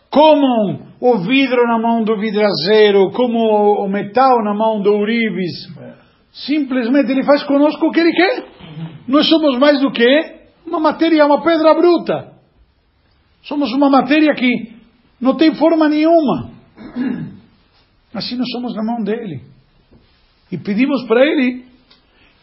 como 0.09 0.79
o 1.07 1.19
vidro 1.19 1.67
na 1.67 1.77
mão 1.77 2.03
do 2.03 2.17
vidraceiro, 2.17 3.11
como 3.11 3.85
o 3.85 3.87
metal 3.87 4.43
na 4.43 4.55
mão 4.55 4.81
do 4.81 4.91
Uribis. 4.91 5.67
Simplesmente 6.31 7.11
ele 7.11 7.23
faz 7.23 7.43
conosco 7.43 7.85
o 7.85 7.91
que 7.91 7.99
ele 7.99 8.11
quer. 8.11 8.47
Nós 9.07 9.29
somos 9.29 9.59
mais 9.59 9.79
do 9.79 9.91
que 9.91 10.07
uma 10.65 10.79
matéria, 10.79 11.25
uma 11.27 11.43
pedra 11.43 11.75
bruta. 11.75 12.33
Somos 13.43 13.71
uma 13.73 13.87
matéria 13.87 14.33
que 14.33 14.73
não 15.21 15.37
tem 15.37 15.53
forma 15.53 15.87
nenhuma. 15.87 16.49
Assim 18.11 18.35
nós 18.35 18.49
somos 18.51 18.75
na 18.75 18.83
mão 18.83 19.03
dele. 19.03 19.41
E 20.51 20.57
pedimos 20.57 21.05
para 21.07 21.23
ele 21.23 21.65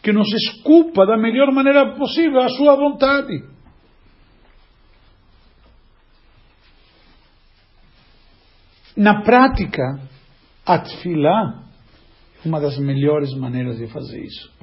que 0.01 0.13
nos 0.13 0.27
esculpa 0.31 1.05
da 1.05 1.17
melhor 1.17 1.51
maneira 1.51 1.95
possível 1.95 2.41
a 2.41 2.49
sua 2.49 2.75
vontade. 2.77 3.43
Na 8.95 9.21
prática, 9.21 9.99
a 10.65 10.79
tefilá 10.79 11.63
é 12.43 12.47
uma 12.47 12.59
das 12.59 12.77
melhores 12.77 13.33
maneiras 13.35 13.77
de 13.77 13.87
fazer 13.87 14.23
isso. 14.23 14.53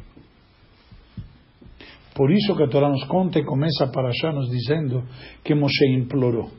Por 2.14 2.31
isso 2.31 2.55
que 2.55 2.62
a 2.62 2.69
Torá 2.69 2.88
nos 2.88 3.05
conta 3.05 3.38
e 3.38 3.45
começa 3.45 3.85
a 3.85 3.88
Parashá 3.88 4.33
nos 4.33 4.51
dizendo 4.51 5.05
que 5.43 5.55
Moshe 5.55 5.87
implorou. 5.87 6.51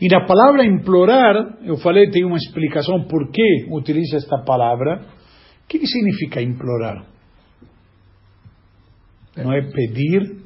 E 0.00 0.08
na 0.08 0.26
palavra 0.26 0.64
implorar, 0.64 1.58
eu 1.62 1.76
falei, 1.78 2.10
tem 2.10 2.24
uma 2.24 2.36
explicação 2.36 3.04
por 3.08 3.30
que 3.30 3.66
utiliza 3.70 4.16
esta 4.16 4.38
palavra. 4.44 5.02
O 5.64 5.66
que 5.66 5.86
significa 5.86 6.42
implorar? 6.42 7.06
Não 9.36 9.52
é 9.52 9.62
pedir, 9.62 10.36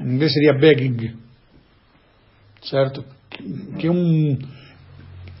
em 0.00 0.14
inglês 0.14 0.32
seria 0.32 0.58
begging, 0.58 1.16
certo? 2.62 3.04
Que 3.78 3.86
é 3.86 3.90
um. 3.90 4.36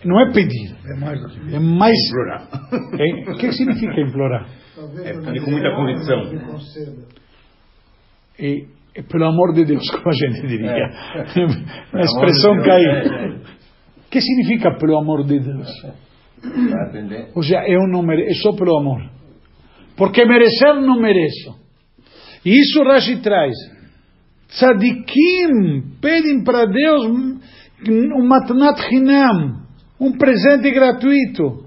Não 0.04 0.20
é 0.20 0.32
pedir, 0.32 0.76
É 0.86 0.94
mais 1.00 1.20
que 1.26 1.54
é 1.54 1.58
mais. 1.58 1.96
Implorar. 2.08 2.48
É, 3.00 3.30
o 3.32 3.36
que 3.36 3.52
significa 3.52 4.00
implorar? 4.00 4.48
É 5.04 5.12
pedir 5.12 5.44
com 5.44 5.50
muita 5.50 5.74
convicção. 5.74 6.22
É, 8.38 8.64
é 8.94 9.02
pelo 9.02 9.26
amor 9.26 9.54
de 9.54 9.64
Deus, 9.64 9.88
como 9.90 10.08
a 10.08 10.12
gente 10.12 10.46
diria. 10.46 10.70
É. 10.70 10.80
A 11.92 12.00
expressão 12.00 12.56
de 12.58 12.64
cai. 12.64 12.82
Deus. 12.82 13.12
É, 13.12 13.26
O 14.06 14.10
que 14.10 14.20
significa 14.20 14.78
pelo 14.78 14.98
amor 14.98 15.24
de 15.24 15.40
Deus? 15.40 15.68
Ou 17.34 17.42
seja, 17.42 17.64
eu 17.66 17.88
não 17.88 18.02
mereço, 18.02 18.30
é 18.30 18.34
só 18.42 18.56
pelo 18.56 18.78
amor. 18.78 19.02
Porque 19.96 20.24
merecer 20.24 20.74
não 20.80 21.00
mereço. 21.00 21.58
E 22.44 22.60
isso 22.60 22.82
Rashi 22.84 23.20
traz. 23.20 23.54
Tzadikim 24.48 25.98
pedem 26.00 26.44
para 26.44 26.64
Deus 26.64 27.04
um 27.06 28.26
matnat 28.26 28.80
hinam, 28.90 29.67
um 30.00 30.12
presente 30.12 30.70
gratuito, 30.70 31.66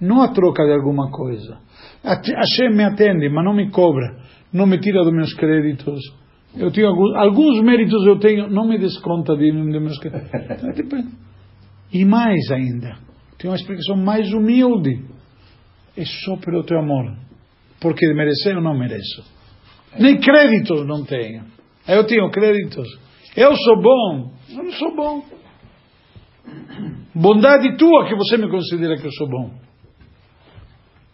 não 0.00 0.22
a 0.22 0.32
troca 0.32 0.64
de 0.64 0.72
alguma 0.72 1.10
coisa. 1.10 1.58
Hashem 2.02 2.74
me 2.74 2.84
atende, 2.84 3.28
mas 3.28 3.44
não 3.44 3.54
me 3.54 3.70
cobra, 3.70 4.16
não 4.52 4.66
me 4.66 4.78
tira 4.78 5.04
dos 5.04 5.12
meus 5.12 5.34
créditos. 5.34 6.00
Eu 6.56 6.70
tenho 6.72 6.88
alguns, 6.88 7.14
alguns 7.16 7.62
méritos 7.62 8.04
eu 8.06 8.18
tenho, 8.18 8.48
não 8.48 8.66
me 8.66 8.78
desconta 8.78 9.36
de, 9.36 9.52
de 9.52 9.80
meus 9.80 9.98
créditos. 9.98 11.04
E 11.92 12.04
mais 12.04 12.50
ainda, 12.50 12.96
tem 13.38 13.50
uma 13.50 13.56
explicação 13.56 13.96
mais 13.96 14.32
humilde. 14.32 15.04
É 15.96 16.04
só 16.04 16.36
pelo 16.36 16.64
teu 16.64 16.78
amor. 16.78 17.16
Porque 17.80 18.06
merecer 18.14 18.54
eu 18.54 18.62
não 18.62 18.78
mereço. 18.78 19.24
Nem 19.98 20.20
créditos 20.20 20.86
não 20.86 21.04
tenho. 21.04 21.44
Eu 21.86 22.06
tenho 22.06 22.30
créditos. 22.30 22.86
Eu 23.36 23.56
sou 23.56 23.82
bom. 23.82 24.32
Eu 24.50 24.64
não 24.64 24.72
sou 24.72 24.94
bom. 24.94 25.39
Bondade 27.14 27.76
tua 27.76 28.06
que 28.06 28.14
você 28.14 28.36
me 28.36 28.48
considera 28.50 28.96
que 28.96 29.06
eu 29.06 29.12
sou 29.12 29.28
bom. 29.28 29.50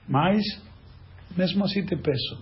Mas, 0.09 0.43
mesmo 1.37 1.65
assim 1.65 1.85
te 1.85 1.97
peço. 1.97 2.39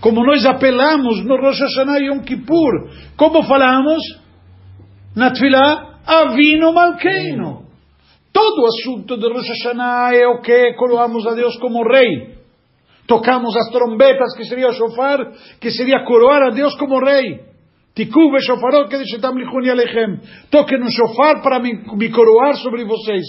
Como 0.00 0.24
nós 0.24 0.44
apelamos 0.44 1.24
no 1.24 1.36
Rosh 1.36 1.60
Hashanah 1.60 2.00
e 2.00 2.06
Yom 2.06 2.20
Kippur. 2.20 2.90
Como 3.16 3.42
falamos 3.44 4.02
na 5.16 5.30
Tfilah, 5.30 6.00
Avino 6.06 6.72
Malkeino. 6.72 7.64
Todo 8.32 8.62
o 8.62 8.66
assunto 8.66 9.16
de 9.16 9.28
Rosh 9.28 9.48
Hashanah 9.48 10.14
é 10.14 10.26
o 10.26 10.40
que 10.40 10.74
coroamos 10.74 11.26
a 11.26 11.34
Deus 11.34 11.56
como 11.58 11.88
rei. 11.88 12.34
Tocamos 13.06 13.56
as 13.56 13.70
trombetas, 13.70 14.34
que 14.36 14.44
seria 14.44 14.68
o 14.68 14.72
shofar, 14.72 15.32
que 15.60 15.70
seria 15.70 16.04
coroar 16.04 16.42
a 16.42 16.50
Deus 16.50 16.74
como 16.76 17.04
rei. 17.04 17.53
Tiku 17.94 18.32
veshofarot 18.32 18.88
kedeshetam 18.90 19.38
lichuni 19.38 19.70
alechem. 19.70 20.20
Toque 20.50 20.76
no 20.76 20.90
shofar 20.90 21.42
para 21.42 21.60
me, 21.60 21.72
me 21.96 22.10
coroar 22.10 22.56
sobre 22.56 22.84
vocês. 22.84 23.24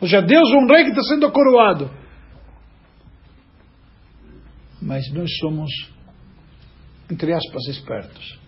Ou 0.00 0.08
seja, 0.08 0.22
Deus 0.22 0.50
é 0.50 0.56
um 0.56 0.66
rei 0.66 0.84
que 0.84 0.90
está 0.90 1.02
sendo 1.02 1.30
coroado. 1.30 1.90
Mas 4.80 5.12
nós 5.12 5.30
somos, 5.38 5.70
entre 7.10 7.32
aspas, 7.32 7.68
espertos. 7.68 8.40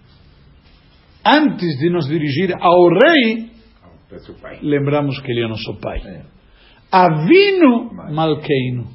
Antes 1.25 1.79
de 1.79 1.91
nos 1.91 2.09
dirigir 2.09 2.53
ao 2.59 2.89
rei, 2.89 3.51
lembramos 4.63 5.21
que 5.21 5.31
ele 5.31 5.45
é 5.45 5.49
nosso 5.49 5.79
pai. 5.81 6.01
É. 6.01 6.25
Avino 6.91 7.93
Malkeino. 8.13 8.89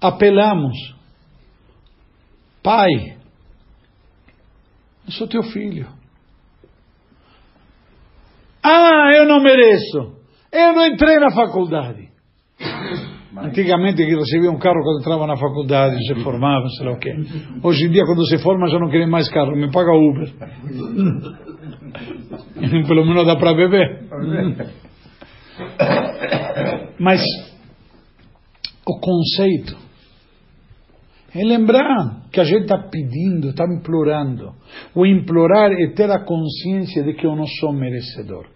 Apelamos. 0.00 0.96
Pai, 2.62 3.17
eu 5.08 5.12
sou 5.12 5.26
teu 5.26 5.42
filho. 5.42 5.88
Ah, 8.62 9.10
eu 9.16 9.26
não 9.26 9.42
mereço. 9.42 10.12
Eu 10.52 10.74
não 10.74 10.86
entrei 10.86 11.18
na 11.18 11.30
faculdade. 11.30 12.08
Antigamente 13.34 14.04
que 14.04 14.14
recebia 14.14 14.50
um 14.50 14.58
carro 14.58 14.82
quando 14.82 15.00
entrava 15.00 15.26
na 15.26 15.36
faculdade, 15.36 15.96
se 16.06 16.14
formava, 16.22 16.68
sei 16.76 16.86
lá 16.86 16.92
o 16.92 16.98
quê. 16.98 17.14
Hoje 17.62 17.86
em 17.86 17.90
dia, 17.90 18.04
quando 18.04 18.26
se 18.26 18.36
forma, 18.38 18.68
já 18.68 18.78
não 18.78 18.90
querem 18.90 19.08
mais 19.08 19.30
carro, 19.30 19.56
me 19.56 19.70
paga 19.70 19.92
Uber. 19.92 20.30
Pelo 22.86 23.06
menos 23.06 23.24
dá 23.24 23.36
para 23.36 23.54
beber. 23.54 24.06
Mas 27.00 27.22
o 28.86 29.00
conceito 29.00 29.87
é 31.40 31.44
lembrar 31.44 32.28
que 32.32 32.40
a 32.40 32.44
gente 32.44 32.62
está 32.62 32.78
pedindo, 32.78 33.50
está 33.50 33.64
implorando. 33.64 34.54
O 34.94 35.06
implorar 35.06 35.70
é 35.72 35.92
ter 35.94 36.10
a 36.10 36.24
consciência 36.24 37.04
de 37.04 37.14
que 37.14 37.24
eu 37.24 37.36
não 37.36 37.46
sou 37.46 37.72
merecedor. 37.72 38.46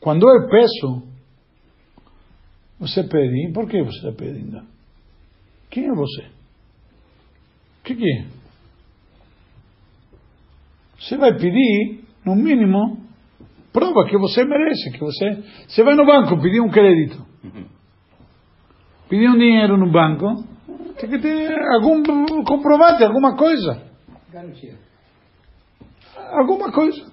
Quando 0.00 0.26
eu 0.26 0.48
peço, 0.48 1.02
você 2.80 3.04
pede, 3.04 3.52
por 3.52 3.68
que 3.68 3.82
você 3.82 3.98
está 3.98 4.12
pedindo? 4.12 4.62
Quem 5.70 5.84
é 5.84 5.94
você? 5.94 6.22
O 6.22 7.84
que, 7.84 7.94
que 7.94 8.10
é? 8.10 8.24
Você 10.98 11.18
vai 11.18 11.36
pedir, 11.36 12.04
no 12.24 12.34
mínimo, 12.34 13.04
prova 13.70 14.08
que 14.08 14.16
você 14.16 14.44
merece, 14.44 14.92
que 14.92 15.00
você. 15.00 15.42
Você 15.68 15.82
vai 15.82 15.94
no 15.94 16.06
banco 16.06 16.40
pedir 16.40 16.60
um 16.60 16.70
crédito. 16.70 17.22
Pedir 19.10 19.28
um 19.28 19.36
dinheiro 19.36 19.76
no 19.76 19.90
banco, 19.90 20.53
tem 20.98 21.10
que 21.10 21.18
ter 21.18 21.52
algum 21.74 22.02
comprovante, 22.44 23.04
alguma 23.04 23.36
coisa. 23.36 23.82
Garantia. 24.32 24.78
Alguma 26.16 26.72
coisa. 26.72 27.12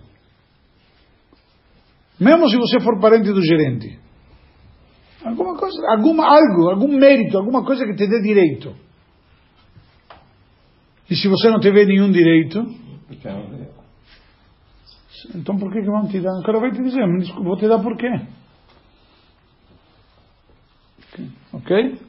Mesmo 2.19 2.49
se 2.49 2.57
você 2.57 2.79
for 2.79 2.99
parente 2.99 3.31
do 3.31 3.41
gerente. 3.41 3.99
Alguma 5.23 5.55
coisa, 5.57 5.77
alguma, 5.89 6.25
algo, 6.25 6.69
algum 6.69 6.97
mérito, 6.97 7.37
alguma 7.37 7.63
coisa 7.63 7.85
que 7.85 7.95
te 7.95 8.07
dê 8.07 8.21
direito. 8.21 8.75
E 11.09 11.15
se 11.15 11.27
você 11.27 11.49
não 11.49 11.59
tiver 11.59 11.85
nenhum 11.85 12.11
direito, 12.11 12.59
Então, 15.35 15.57
por 15.57 15.71
que, 15.71 15.81
que 15.81 15.87
vão 15.87 16.07
te 16.07 16.19
dar? 16.19 16.39
O 16.39 16.43
cara 16.43 16.59
vai 16.59 16.71
te 16.71 16.81
dizer, 16.81 17.05
"Me 17.05 17.19
desculpa, 17.19 17.49
vou 17.49 17.57
te 17.57 17.67
dar 17.67 17.79
por 17.79 17.95
quê? 17.95 18.09
Ok? 21.53 21.99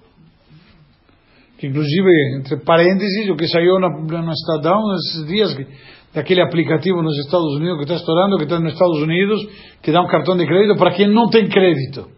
Que 1.62 1.68
inclusive, 1.68 2.10
entre 2.40 2.56
parênteses, 2.64 3.28
o 3.30 3.36
que 3.36 3.46
saiu 3.46 3.78
na, 3.78 3.88
no 3.88 4.32
Estadão 4.32 4.82
nesses 4.94 5.26
dias, 5.28 5.54
que, 5.54 5.64
daquele 6.12 6.42
aplicativo 6.42 7.00
nos 7.00 7.16
Estados 7.20 7.54
Unidos 7.54 7.76
que 7.76 7.82
está 7.84 7.94
estourando, 7.94 8.36
que 8.36 8.42
está 8.42 8.58
nos 8.58 8.72
Estados 8.72 9.00
Unidos, 9.00 9.46
que 9.80 9.92
dá 9.92 10.02
um 10.02 10.08
cartão 10.08 10.36
de 10.36 10.44
crédito 10.44 10.76
para 10.76 10.90
quem 10.90 11.06
não 11.06 11.28
tem 11.30 11.48
crédito. 11.48 12.08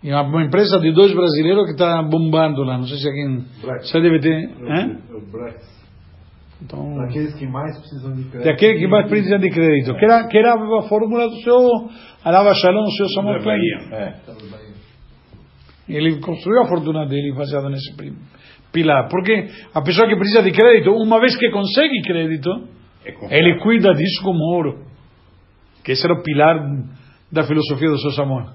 E 0.00 0.12
uma, 0.12 0.22
uma 0.22 0.44
empresa 0.44 0.78
de 0.78 0.92
dois 0.92 1.12
brasileiros 1.12 1.64
que 1.64 1.72
está 1.72 2.00
bombando 2.04 2.62
lá, 2.62 2.78
não 2.78 2.86
sei 2.86 2.98
se 2.98 3.08
aqui 3.08 3.44
Black. 3.62 3.88
você 3.88 4.00
deve 4.00 4.20
ter. 4.20 4.48
O 5.10 5.20
Brex. 5.32 5.78
Então, 6.62 6.98
Daqueles 6.98 7.34
que 7.34 7.48
mais 7.48 7.76
precisam 7.80 8.14
de 8.14 8.22
crédito. 8.30 8.44
daquele 8.44 8.78
que 8.78 8.86
mais 8.86 9.08
precisa 9.08 9.38
de 9.40 9.50
crédito, 9.50 9.92
que 9.96 10.04
era, 10.04 10.28
que 10.28 10.38
era 10.38 10.54
a 10.54 10.82
fórmula 10.88 11.28
do 11.28 11.36
seu 11.40 11.58
Alava 12.24 12.54
Shalom, 12.54 12.84
do 12.84 12.92
seu 12.92 13.08
Samuel. 13.08 13.42
Bahia. 13.42 13.78
é. 13.90 14.14
Ele 15.88 16.20
construiu 16.20 16.62
a 16.62 16.68
fortuna 16.68 17.06
dele 17.06 17.32
baseado 17.32 17.68
nesse 17.70 17.94
pilar. 18.72 19.08
Porque 19.08 19.48
a 19.74 19.80
pessoa 19.80 20.06
que 20.08 20.16
precisa 20.16 20.42
de 20.42 20.52
crédito, 20.52 20.90
uma 20.92 21.20
vez 21.20 21.36
que 21.36 21.50
consegue 21.50 22.02
crédito, 22.02 22.50
É 23.04 23.38
ele 23.38 23.58
cuida 23.60 23.92
disso 23.94 24.22
como 24.22 24.38
ouro. 24.54 24.84
Que 25.82 25.92
esse 25.92 26.04
era 26.04 26.14
o 26.14 26.22
pilar 26.22 26.56
da 27.32 27.44
filosofia 27.44 27.88
do 27.88 27.98
seu 27.98 28.10
Samuel. 28.12 28.50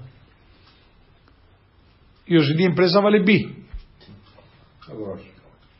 E 2.28 2.38
hoje 2.38 2.52
em 2.52 2.56
dia 2.56 2.68
a 2.68 2.70
empresa 2.70 3.00
vale 3.00 3.22
bi. 3.22 3.64
Lógico. 4.88 5.34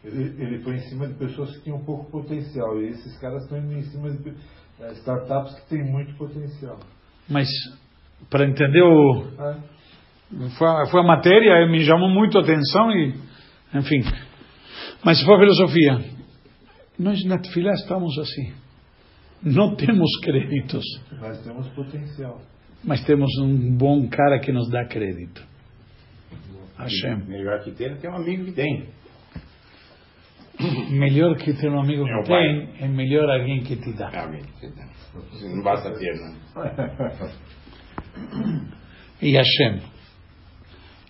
Ele, 0.05 0.43
ele 0.43 0.59
foi 0.63 0.75
em 0.75 0.81
cima 0.81 1.07
de 1.07 1.15
pessoas 1.15 1.57
que 1.57 1.65
tinham 1.65 1.83
pouco 1.85 2.11
potencial. 2.11 2.79
E 2.81 2.89
esses 2.89 3.19
caras 3.19 3.45
estão 3.45 3.59
indo 3.59 3.73
em 3.73 3.83
cima 3.85 4.11
de 4.11 4.31
eh, 4.81 4.93
startups 4.95 5.55
que 5.61 5.69
têm 5.71 5.85
muito 5.85 6.15
potencial. 6.17 6.79
Mas, 7.29 7.49
para 8.29 8.45
entender 8.45 8.83
o, 8.83 9.25
É. 9.39 9.74
foi, 10.59 10.67
a- 10.69 10.87
foi 10.91 11.01
a 11.01 11.05
matéria, 11.05 11.67
me 11.69 11.85
chamou 11.85 12.09
muito 12.09 12.39
a 12.39 12.41
atenção 12.43 12.91
e, 12.93 13.15
enfim. 13.75 14.03
Mas 15.05 15.23
foi 15.23 15.35
a 15.35 15.39
filosofia. 15.39 16.05
Nós 16.99 17.25
na 17.25 17.39
Tfilá 17.39 17.73
estamos 17.73 18.19
assim. 18.19 18.53
Não 19.43 19.75
temos 19.77 20.09
créditos, 20.23 20.85
Nós 21.21 21.39
temos 21.45 21.69
potencial. 21.71 22.41
mas 22.83 23.05
temos 23.05 23.31
um 23.43 23.77
bom 23.77 24.09
cara 24.09 24.39
que 24.39 24.51
nos 24.53 24.71
dá 24.71 24.85
crédito. 24.87 25.43
Hashem. 26.79 27.25
Melhor 27.29 27.63
que 27.63 27.71
ter, 27.73 27.97
tem 27.99 28.11
um 28.11 28.17
amigo 28.17 28.45
que 28.47 28.53
tem. 28.53 28.89
Melhor 30.91 31.37
que 31.37 31.53
ter 31.53 31.69
um 31.71 31.81
amigo 31.81 32.07
É 32.09 32.23
que 32.23 32.29
pai. 32.29 32.43
tem, 32.43 32.85
é 32.85 32.89
melhor 32.89 33.29
alguém 33.29 33.63
que 33.63 33.77
te 33.77 33.93
dá. 33.93 34.09
Amigo, 34.25 34.47
que 34.61 34.69
tem. 34.71 35.55
Não 35.57 35.63
basta 35.63 35.91
ter, 35.93 36.15
né? 36.15 36.37
E 39.23 39.33
Hashem. 39.37 39.81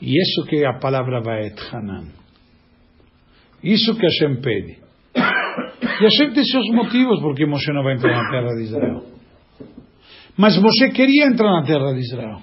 E 0.04 0.20
isso 0.20 0.46
que 0.46 0.56
é 0.56 0.66
a 0.66 0.78
palavra 0.78 1.22
Vaet 1.22 1.58
Hanan. 1.72 2.08
Isso 3.62 3.96
que 3.96 4.02
Hashem 4.02 4.42
pede. 4.42 4.78
E 5.84 6.02
Hashem 6.02 6.34
tem 6.34 6.44
seus 6.44 6.66
motivos 6.72 7.20
porque 7.20 7.46
Moshe 7.46 7.72
não 7.72 7.84
vai 7.84 7.94
entrar 7.94 8.12
na 8.12 8.28
terra 8.28 8.54
de 8.56 8.62
Israel. 8.64 9.04
Mas 10.36 10.58
Moshe 10.58 10.90
queria 10.92 11.26
entrar 11.26 11.52
na 11.52 11.62
terra 11.62 11.92
de 11.92 12.00
Israel. 12.00 12.42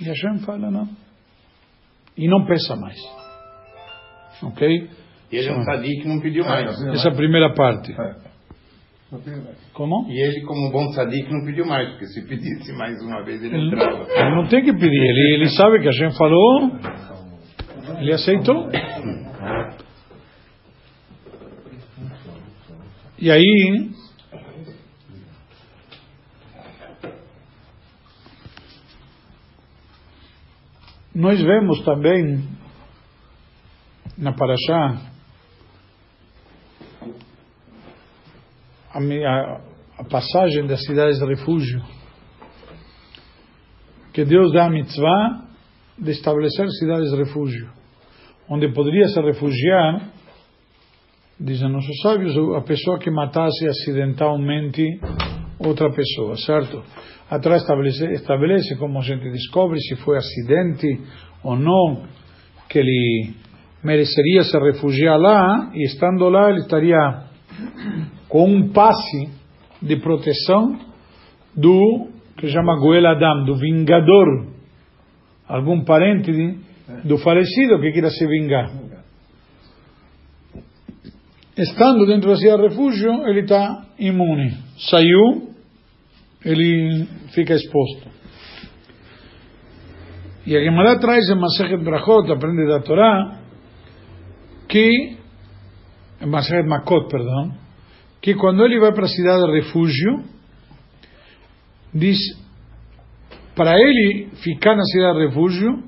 E 0.00 0.04
Hashem 0.04 0.40
fala 0.40 0.70
não. 0.70 0.88
E 2.16 2.26
não 2.26 2.44
peça 2.46 2.74
mais. 2.74 2.98
Ok? 4.42 4.90
E 5.30 5.36
ele 5.36 5.48
é 5.48 5.52
um 5.52 5.64
que 5.64 6.08
não 6.08 6.20
pediu 6.20 6.44
mais. 6.44 6.68
Essa 6.88 7.10
é 7.10 7.12
a 7.12 7.14
primeira 7.14 7.54
parte. 7.54 7.94
Como? 9.72 10.06
E 10.08 10.20
ele, 10.20 10.42
como 10.42 10.70
bom 10.70 10.88
sadique, 10.92 11.32
não 11.32 11.44
pediu 11.44 11.66
mais, 11.66 11.88
porque 11.90 12.06
se 12.06 12.24
pedisse 12.28 12.72
mais 12.74 12.94
uma 13.02 13.24
vez, 13.24 13.42
ele 13.42 13.66
entrava. 13.66 14.06
Ele 14.08 14.36
não 14.36 14.46
tem 14.46 14.62
que 14.62 14.72
pedir. 14.72 14.86
Ele, 14.86 15.34
ele 15.34 15.48
sabe 15.50 15.80
que 15.80 15.86
Hashem 15.86 16.12
falou. 16.16 16.70
Ele 17.98 18.12
aceitou. 18.12 18.68
E 23.18 23.30
aí. 23.30 23.90
Nós 31.12 31.42
vemos 31.42 31.84
também 31.84 32.44
na 34.16 34.32
Paraxá 34.32 35.09
a, 38.92 39.00
mi- 39.00 39.24
a- 39.24 39.60
a 39.98 40.04
passagem 40.04 40.66
das 40.66 40.82
cidades 40.84 41.18
de 41.18 41.26
refúgio 41.26 41.82
que 44.12 44.24
Deus 44.24 44.52
dá 44.52 44.66
a 44.66 44.70
mitzvah 44.70 45.44
de 45.98 46.10
estabelecer 46.10 46.66
cidades 46.80 47.10
de 47.10 47.16
refúgio, 47.16 47.68
onde 48.48 48.72
poderia 48.72 49.06
se 49.08 49.20
refugiar, 49.20 50.10
dizem 51.38 51.68
nossos 51.70 51.96
sábios, 52.02 52.34
a 52.56 52.62
pessoa 52.62 52.98
que 52.98 53.10
matasse 53.10 53.68
acidentalmente 53.68 54.82
outra 55.58 55.90
pessoa, 55.92 56.36
certo? 56.36 56.82
Atrás 57.30 57.62
estabelece, 57.62 58.04
estabelece 58.12 58.76
como 58.76 58.98
a 58.98 59.02
gente 59.02 59.30
descobre 59.30 59.78
se 59.80 59.94
foi 59.96 60.16
acidente 60.16 61.00
ou 61.44 61.54
não, 61.56 62.04
que 62.68 62.78
ele 62.78 63.34
mereceria 63.84 64.42
se 64.42 64.58
refugiar 64.58 65.18
lá, 65.18 65.70
e 65.74 65.84
estando 65.84 66.28
lá 66.28 66.50
ele 66.50 66.60
estaria 66.60 67.24
com 68.30 68.48
um 68.48 68.68
passe 68.72 69.28
de 69.82 69.96
proteção 69.96 70.78
do 71.54 72.08
que 72.38 72.48
chama 72.48 72.78
Goel 72.78 73.06
Adam, 73.06 73.44
do 73.44 73.56
vingador, 73.56 74.46
algum 75.46 75.84
parente 75.84 76.32
de- 76.32 76.58
do 77.04 77.18
falecido 77.18 77.80
que 77.80 77.92
queira 77.92 78.08
se 78.08 78.26
vingar. 78.26 78.70
estando 81.56 82.06
dentro 82.06 82.30
da 82.30 82.36
cidade 82.36 82.62
de 82.62 82.68
refúgio, 82.68 83.28
ele 83.28 83.40
está 83.40 83.84
imune. 83.98 84.56
Saiu, 84.78 85.50
ele 86.42 87.06
fica 87.34 87.54
exposto. 87.54 88.08
E 90.46 90.56
a 90.56 90.60
Gemara 90.60 90.98
traz 90.98 91.28
em 91.28 91.38
Masechet 91.38 91.84
Brachot, 91.84 92.32
aprende 92.32 92.66
da 92.66 92.80
Torá, 92.80 93.40
que, 94.68 95.18
Masechet 96.26 96.66
Makot, 96.66 97.08
perdão, 97.10 97.52
que 98.20 98.34
quando 98.34 98.64
ele 98.64 98.78
vai 98.78 98.92
para 98.92 99.04
a 99.04 99.08
cidade 99.08 99.46
de 99.46 99.60
refúgio, 99.60 100.24
diz, 101.94 102.18
para 103.54 103.72
ele 103.78 104.28
ficar 104.42 104.76
na 104.76 104.84
cidade 104.84 105.18
de 105.18 105.26
refúgio, 105.26 105.82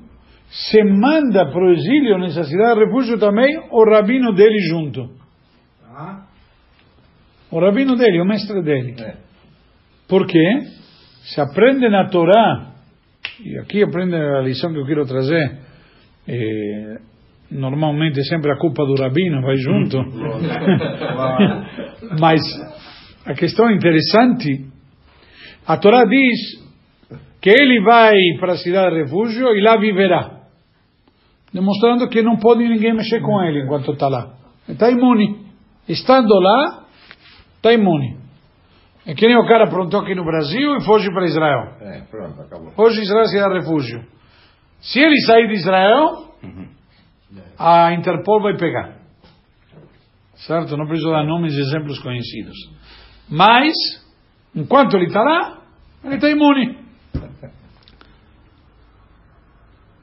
se 0.49 0.83
manda 0.83 1.45
para 1.51 1.65
o 1.65 1.73
exílio 1.73 2.17
nessa 2.19 2.43
cidade 2.43 2.79
de 2.79 2.85
refúgio 2.85 3.17
também 3.17 3.57
o 3.71 3.83
rabino 3.83 4.33
dele 4.33 4.59
junto. 4.69 5.09
O 7.51 7.59
rabino 7.59 7.95
dele, 7.95 8.19
o 8.19 8.25
mestre 8.25 8.61
dele. 8.63 8.95
É. 8.99 9.17
Por 10.07 10.25
quê? 10.25 10.59
Se 11.23 11.39
aprende 11.39 11.87
na 11.89 12.09
Torá, 12.09 12.73
e 13.43 13.57
aqui 13.59 13.83
aprende 13.83 14.15
a 14.15 14.41
lição 14.41 14.71
que 14.71 14.79
eu 14.79 14.85
quero 14.85 15.05
trazer, 15.05 15.59
eh, 16.27 16.97
normalmente 17.53 18.19
é 18.19 18.23
sempre 18.23 18.51
a 18.51 18.57
culpa 18.57 18.85
do 18.85 18.95
rabino 18.95 19.41
vai 19.41 19.55
junto, 19.55 19.97
mas 22.19 22.41
a 23.25 23.33
questão 23.33 23.71
interessante, 23.71 24.65
a 25.65 25.77
Torá 25.77 26.03
diz 26.05 26.63
que 27.41 27.49
ele 27.49 27.81
vai 27.83 28.13
para 28.39 28.53
a 28.53 28.57
cidade 28.57 28.95
de 28.95 29.03
refúgio 29.03 29.47
e 29.55 29.61
lá 29.61 29.77
viverá, 29.77 30.41
demonstrando 31.53 32.09
que 32.09 32.21
não 32.21 32.37
pode 32.37 32.67
ninguém 32.67 32.93
mexer 32.93 33.21
com 33.21 33.41
ele 33.43 33.63
enquanto 33.63 33.91
está 33.91 34.07
lá. 34.07 34.33
Está 34.67 34.89
imune. 34.89 35.43
Estando 35.87 36.33
lá, 36.39 36.85
está 37.57 37.73
imune. 37.73 38.17
É 39.05 39.13
que 39.13 39.27
nem 39.27 39.37
o 39.37 39.45
cara 39.45 39.65
aprontou 39.65 39.99
aqui 39.99 40.15
no 40.15 40.23
Brasil 40.23 40.77
e 40.77 40.85
foge 40.85 41.11
para 41.11 41.25
Israel. 41.25 41.73
É, 41.81 42.01
pronto, 42.09 42.41
acabou. 42.41 42.71
Hoje 42.77 43.01
Israel 43.01 43.25
se 43.25 43.37
dá 43.37 43.49
refúgio. 43.49 44.01
Se 44.79 44.99
ele 44.99 45.19
sair 45.21 45.47
de 45.47 45.55
Israel, 45.55 46.33
a 47.57 47.93
Interpol 47.93 48.41
vai 48.41 48.57
pegar. 48.57 48.97
Certo? 50.35 50.75
Não 50.75 50.85
preciso 50.85 51.11
dar 51.11 51.23
nomes 51.23 51.53
e 51.53 51.61
exemplos 51.61 51.99
conhecidos. 51.99 52.55
Mas, 53.29 53.73
enquanto 54.55 54.95
ele 54.95 55.05
está 55.05 55.21
lá, 55.21 55.61
ele 56.03 56.15
está 56.15 56.29
imune. 56.29 56.77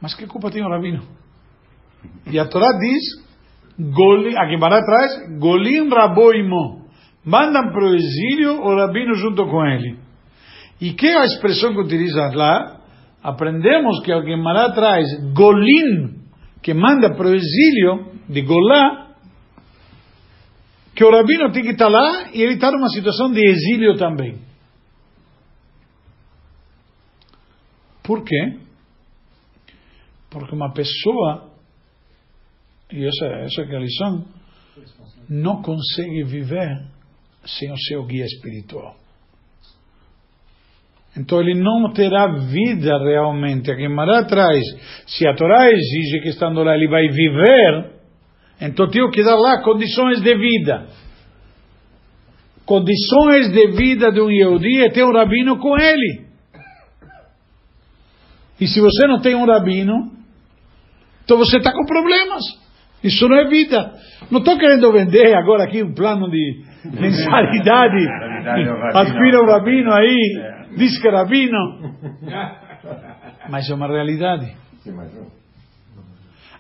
Mas 0.01 0.15
que 0.15 0.27
culpa 0.27 0.51
tem 0.51 0.65
o 0.65 0.69
rabino? 0.69 1.03
E 2.27 2.39
a 2.39 2.47
Torá 2.47 2.73
diz, 2.79 3.03
Goli, 3.79 4.37
a 4.37 4.49
Gemara 4.49 4.85
traz, 4.85 5.39
Golim 5.39 5.89
Raboimo. 5.89 6.87
Mandam 7.25 7.71
para 7.71 7.85
o 7.85 7.95
exílio 7.95 8.63
o 8.63 8.75
rabino 8.77 9.15
junto 9.15 9.45
com 9.47 9.65
ele. 9.67 9.99
E 10.81 10.95
que 10.95 11.07
é 11.07 11.19
a 11.19 11.25
expressão 11.25 11.75
que 11.75 11.81
utiliza 11.81 12.31
lá? 12.35 12.81
Aprendemos 13.23 14.03
que 14.03 14.11
a 14.11 14.23
Gemara 14.23 14.73
traz 14.73 15.07
Golim, 15.35 16.20
que 16.63 16.75
manda 16.75 17.15
para 17.15 17.29
o 17.29 17.35
exílio 17.35 18.13
de 18.29 18.43
Golá, 18.43 19.15
que 20.95 21.05
o 21.05 21.11
rabino 21.11 21.51
tem 21.53 21.63
que 21.63 21.71
estar 21.71 21.89
lá 21.89 22.31
e 22.33 22.43
ele 22.43 22.55
está 22.55 22.71
numa 22.71 22.89
situação 22.89 23.33
de 23.33 23.41
exílio 23.41 23.97
também. 23.97 24.39
Por 28.03 28.25
quê? 28.25 28.59
Porque 30.29 30.55
uma 30.55 30.73
pessoa, 30.73 31.51
e 32.93 33.05
essa, 33.05 33.27
essa 33.45 33.63
é 33.63 33.77
a 33.77 33.81
lição, 33.81 34.25
não 35.29 35.63
consegue 35.63 36.25
viver 36.25 36.89
sem 37.45 37.73
o 37.73 37.77
seu 37.77 38.05
guia 38.05 38.25
espiritual. 38.25 39.00
Então 41.17 41.41
ele 41.41 41.55
não 41.55 41.93
terá 41.93 42.27
vida 42.27 42.99
realmente. 42.99 43.71
A 43.71 43.75
Gemara 43.75 44.25
traz, 44.25 44.63
se 45.07 45.27
a 45.27 45.35
Torá 45.35 45.71
exige 45.71 46.21
que 46.23 46.29
estando 46.29 46.63
lá 46.63 46.75
ele 46.75 46.89
vai 46.89 47.09
viver, 47.09 47.91
então 48.61 48.89
tem 48.89 49.11
que 49.11 49.23
dar 49.25 49.37
lá 49.37 49.63
condições 49.63 50.21
de 50.21 50.35
vida. 50.37 50.87
Condições 52.65 53.51
de 53.53 53.67
vida 53.73 54.13
de 54.13 54.21
um 54.21 54.31
Yehudi 54.31 54.85
é 54.85 54.91
ter 54.91 55.05
um 55.05 55.13
rabino 55.13 55.59
com 55.59 55.77
ele. 55.77 56.27
E 58.61 58.69
se 58.69 58.81
você 58.81 59.07
não 59.07 59.21
tem 59.21 59.35
um 59.35 59.47
rabino, 59.47 60.13
então 61.25 61.39
você 61.39 61.57
está 61.57 61.73
com 61.73 61.85
problemas. 61.87 62.43
Isso 63.03 63.27
não 63.29 63.37
é 63.37 63.49
vida. 63.49 63.95
Não 64.31 64.41
estou 64.41 64.59
querendo 64.59 64.93
vender 64.93 65.35
agora 65.35 65.65
aqui 65.65 65.83
um 65.83 65.95
plano 65.95 66.31
de 66.31 66.63
mensalidade. 66.85 68.07
Aspira 68.95 69.41
o 69.41 69.47
rabino 69.47 69.91
aí, 69.93 70.60
diz 70.77 70.99
que 71.01 71.09
é 71.09 71.11
rabino. 71.11 71.95
Mas 73.51 73.69
é 73.69 73.75
uma 73.75 73.89
realidade. 73.89 74.57
Sim, 74.83 74.93
mas 74.93 75.13
não. 75.15 75.41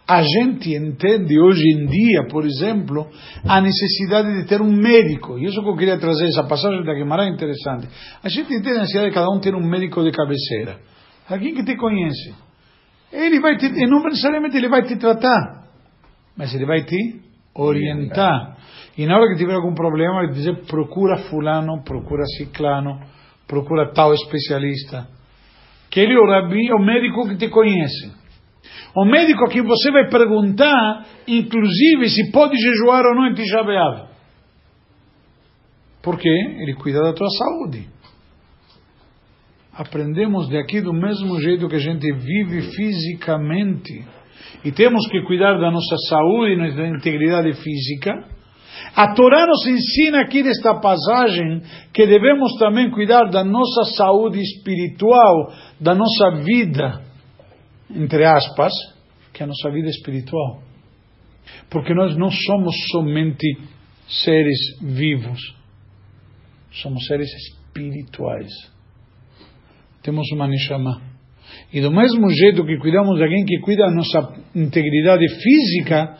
A 0.06 0.22
gente 0.22 0.74
entende 0.74 1.38
hoje 1.38 1.62
em 1.72 1.86
dia, 1.86 2.26
por 2.28 2.44
exemplo, 2.44 3.06
a 3.46 3.60
necessidade 3.60 4.40
de 4.40 4.48
ter 4.48 4.60
um 4.60 4.72
médico. 4.72 5.38
E 5.38 5.44
isso 5.44 5.62
que 5.62 5.68
eu 5.68 5.76
queria 5.76 5.98
trazer, 5.98 6.26
essa 6.26 6.42
passagem 6.42 6.82
da 6.84 6.92
Guimarães 6.92 7.30
é 7.30 7.34
interessante. 7.34 7.88
A 8.22 8.28
gente 8.28 8.52
entende 8.52 8.76
a 8.76 8.80
necessidade 8.80 9.10
de 9.10 9.14
cada 9.14 9.30
um 9.30 9.38
ter 9.38 9.54
um 9.54 9.64
médico 9.64 10.02
de 10.02 10.10
cabeceira. 10.10 10.80
Alguém 11.28 11.54
que 11.54 11.62
te 11.64 11.76
conhece. 11.76 12.34
Ele 13.12 13.38
vai 13.38 13.56
te, 13.56 13.66
e 13.66 13.86
não 13.86 14.02
necessariamente 14.02 14.56
ele 14.56 14.68
vai 14.68 14.82
te 14.82 14.96
tratar, 14.96 15.64
mas 16.36 16.52
ele 16.54 16.66
vai 16.66 16.82
te 16.84 17.20
orientar. 17.54 18.56
E 18.98 19.06
na 19.06 19.16
hora 19.16 19.28
que 19.28 19.38
tiver 19.38 19.54
algum 19.54 19.74
problema, 19.74 20.24
ele 20.24 20.32
dizer, 20.32 20.66
procura 20.66 21.18
fulano, 21.30 21.84
procura 21.84 22.24
ciclano, 22.36 23.00
procura 23.50 23.92
tal 23.92 24.14
especialista. 24.14 25.08
Que 25.90 25.98
ele 25.98 26.14
é 26.14 26.20
o, 26.20 26.24
rabi, 26.24 26.72
o 26.72 26.78
médico 26.78 27.28
que 27.28 27.36
te 27.36 27.48
conhece. 27.48 28.12
O 28.94 29.04
médico 29.04 29.44
a 29.44 29.48
quem 29.48 29.62
você 29.62 29.90
vai 29.90 30.08
perguntar, 30.08 31.04
inclusive, 31.26 32.08
se 32.08 32.30
pode 32.30 32.56
jejuar 32.56 33.04
ou 33.04 33.14
não 33.16 33.26
em 33.26 33.34
Tisha. 33.34 33.58
Por 36.00 36.16
quê? 36.16 36.28
Ele 36.28 36.74
cuida 36.74 37.02
da 37.02 37.12
tua 37.12 37.28
saúde. 37.28 37.88
Aprendemos 39.72 40.48
daqui 40.48 40.80
do 40.80 40.92
mesmo 40.92 41.40
jeito 41.40 41.68
que 41.68 41.76
a 41.76 41.80
gente 41.80 42.12
vive 42.12 42.62
fisicamente. 42.72 44.04
E 44.64 44.70
temos 44.70 45.06
que 45.08 45.22
cuidar 45.22 45.58
da 45.58 45.70
nossa 45.70 45.96
saúde 46.08 46.52
e 46.52 46.56
nossa 46.56 46.86
integridade 46.86 47.52
física. 47.54 48.12
A 48.94 49.14
Torá 49.14 49.46
nos 49.46 49.66
ensina 49.66 50.22
aqui 50.22 50.42
nesta 50.42 50.74
passagem 50.80 51.62
que 51.92 52.06
devemos 52.06 52.56
também 52.58 52.90
cuidar 52.90 53.30
da 53.30 53.44
nossa 53.44 53.84
saúde 53.96 54.40
espiritual, 54.40 55.52
da 55.80 55.94
nossa 55.94 56.42
vida 56.42 57.10
entre 57.94 58.24
aspas, 58.24 58.72
que 59.32 59.42
é 59.42 59.44
a 59.44 59.48
nossa 59.48 59.70
vida 59.70 59.88
espiritual. 59.88 60.62
Porque 61.68 61.94
nós 61.94 62.16
não 62.16 62.30
somos 62.30 62.74
somente 62.90 63.58
seres 64.08 64.58
vivos, 64.80 65.40
somos 66.70 67.04
seres 67.06 67.28
espirituais. 67.28 68.50
Temos 70.02 70.30
uma 70.32 70.46
neshama. 70.46 71.02
E 71.72 71.80
do 71.80 71.90
mesmo 71.90 72.30
jeito 72.30 72.64
que 72.64 72.78
cuidamos 72.78 73.16
de 73.16 73.24
alguém 73.24 73.44
que 73.44 73.60
cuida 73.60 73.86
da 73.86 73.94
nossa 73.94 74.34
integridade 74.54 75.26
física, 75.28 76.16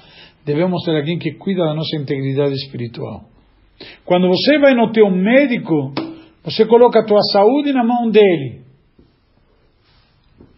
devemos 0.51 0.83
ter 0.85 0.97
alguém 0.97 1.19
que 1.19 1.35
cuida 1.35 1.65
da 1.65 1.75
nossa 1.75 1.97
integridade 1.97 2.55
espiritual. 2.55 3.25
Quando 4.05 4.29
você 4.29 4.59
vai 4.59 4.75
no 4.75 4.91
teu 4.93 5.09
médico, 5.09 5.93
você 6.45 6.67
coloca 6.67 7.01
a 7.01 7.05
tua 7.05 7.21
saúde 7.33 7.73
na 7.73 7.85
mão 7.85 8.11
dele. 8.11 8.61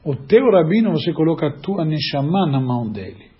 O 0.04 0.16
teu 0.16 0.50
rabino, 0.50 0.92
você 0.92 1.12
coloca 1.12 1.46
a 1.46 1.52
tua 1.52 1.84
neshama 1.84 2.46
na 2.50 2.60
mão 2.60 2.90
dele. 2.90 3.30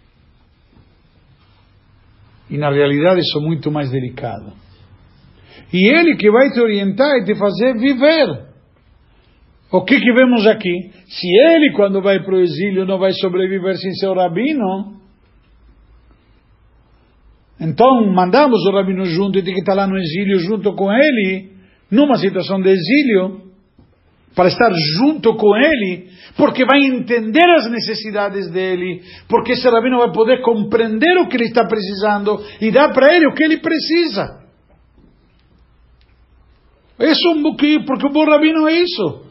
E 2.50 2.58
na 2.58 2.70
realidade 2.70 3.20
isso 3.20 3.38
é 3.38 3.42
muito 3.42 3.70
mais 3.70 3.90
delicado. 3.90 4.52
E 5.72 5.88
ele 5.88 6.16
que 6.16 6.30
vai 6.30 6.50
te 6.50 6.60
orientar 6.60 7.16
e 7.16 7.24
te 7.24 7.34
fazer 7.34 7.78
viver. 7.78 8.52
O 9.72 9.82
que 9.84 9.98
que 9.98 10.12
vemos 10.12 10.46
aqui? 10.46 10.90
Se 11.06 11.26
ele, 11.48 11.72
quando 11.72 12.02
vai 12.02 12.22
para 12.22 12.34
o 12.34 12.40
exílio, 12.40 12.84
não 12.84 12.98
vai 12.98 13.12
sobreviver 13.12 13.74
sem 13.78 13.92
seu 13.94 14.12
rabino, 14.12 15.00
então 17.62 18.12
mandamos 18.12 18.60
o 18.66 18.72
rabino 18.72 19.04
junto 19.04 19.38
e 19.38 19.42
tem 19.42 19.54
que 19.54 19.60
estar 19.60 19.74
lá 19.74 19.86
no 19.86 19.96
exílio 19.96 20.38
junto 20.40 20.74
com 20.74 20.92
ele, 20.92 21.52
numa 21.90 22.16
situação 22.16 22.60
de 22.60 22.70
exílio, 22.70 23.52
para 24.34 24.48
estar 24.48 24.72
junto 24.98 25.36
com 25.36 25.56
ele, 25.56 26.08
porque 26.36 26.64
vai 26.64 26.80
entender 26.80 27.48
as 27.50 27.70
necessidades 27.70 28.50
dele, 28.50 29.02
porque 29.28 29.52
esse 29.52 29.68
rabino 29.68 29.98
vai 29.98 30.10
poder 30.10 30.40
compreender 30.40 31.18
o 31.18 31.28
que 31.28 31.36
ele 31.36 31.44
está 31.44 31.64
precisando 31.66 32.42
e 32.60 32.72
dar 32.72 32.92
para 32.92 33.14
ele 33.14 33.28
o 33.28 33.34
que 33.34 33.44
ele 33.44 33.58
precisa. 33.58 34.42
Isso 36.98 37.28
é 37.28 37.30
um 37.30 37.56
que, 37.56 37.84
porque 37.84 38.06
o 38.06 38.12
bom 38.12 38.24
rabino 38.24 38.66
é 38.68 38.74
isso. 38.74 39.22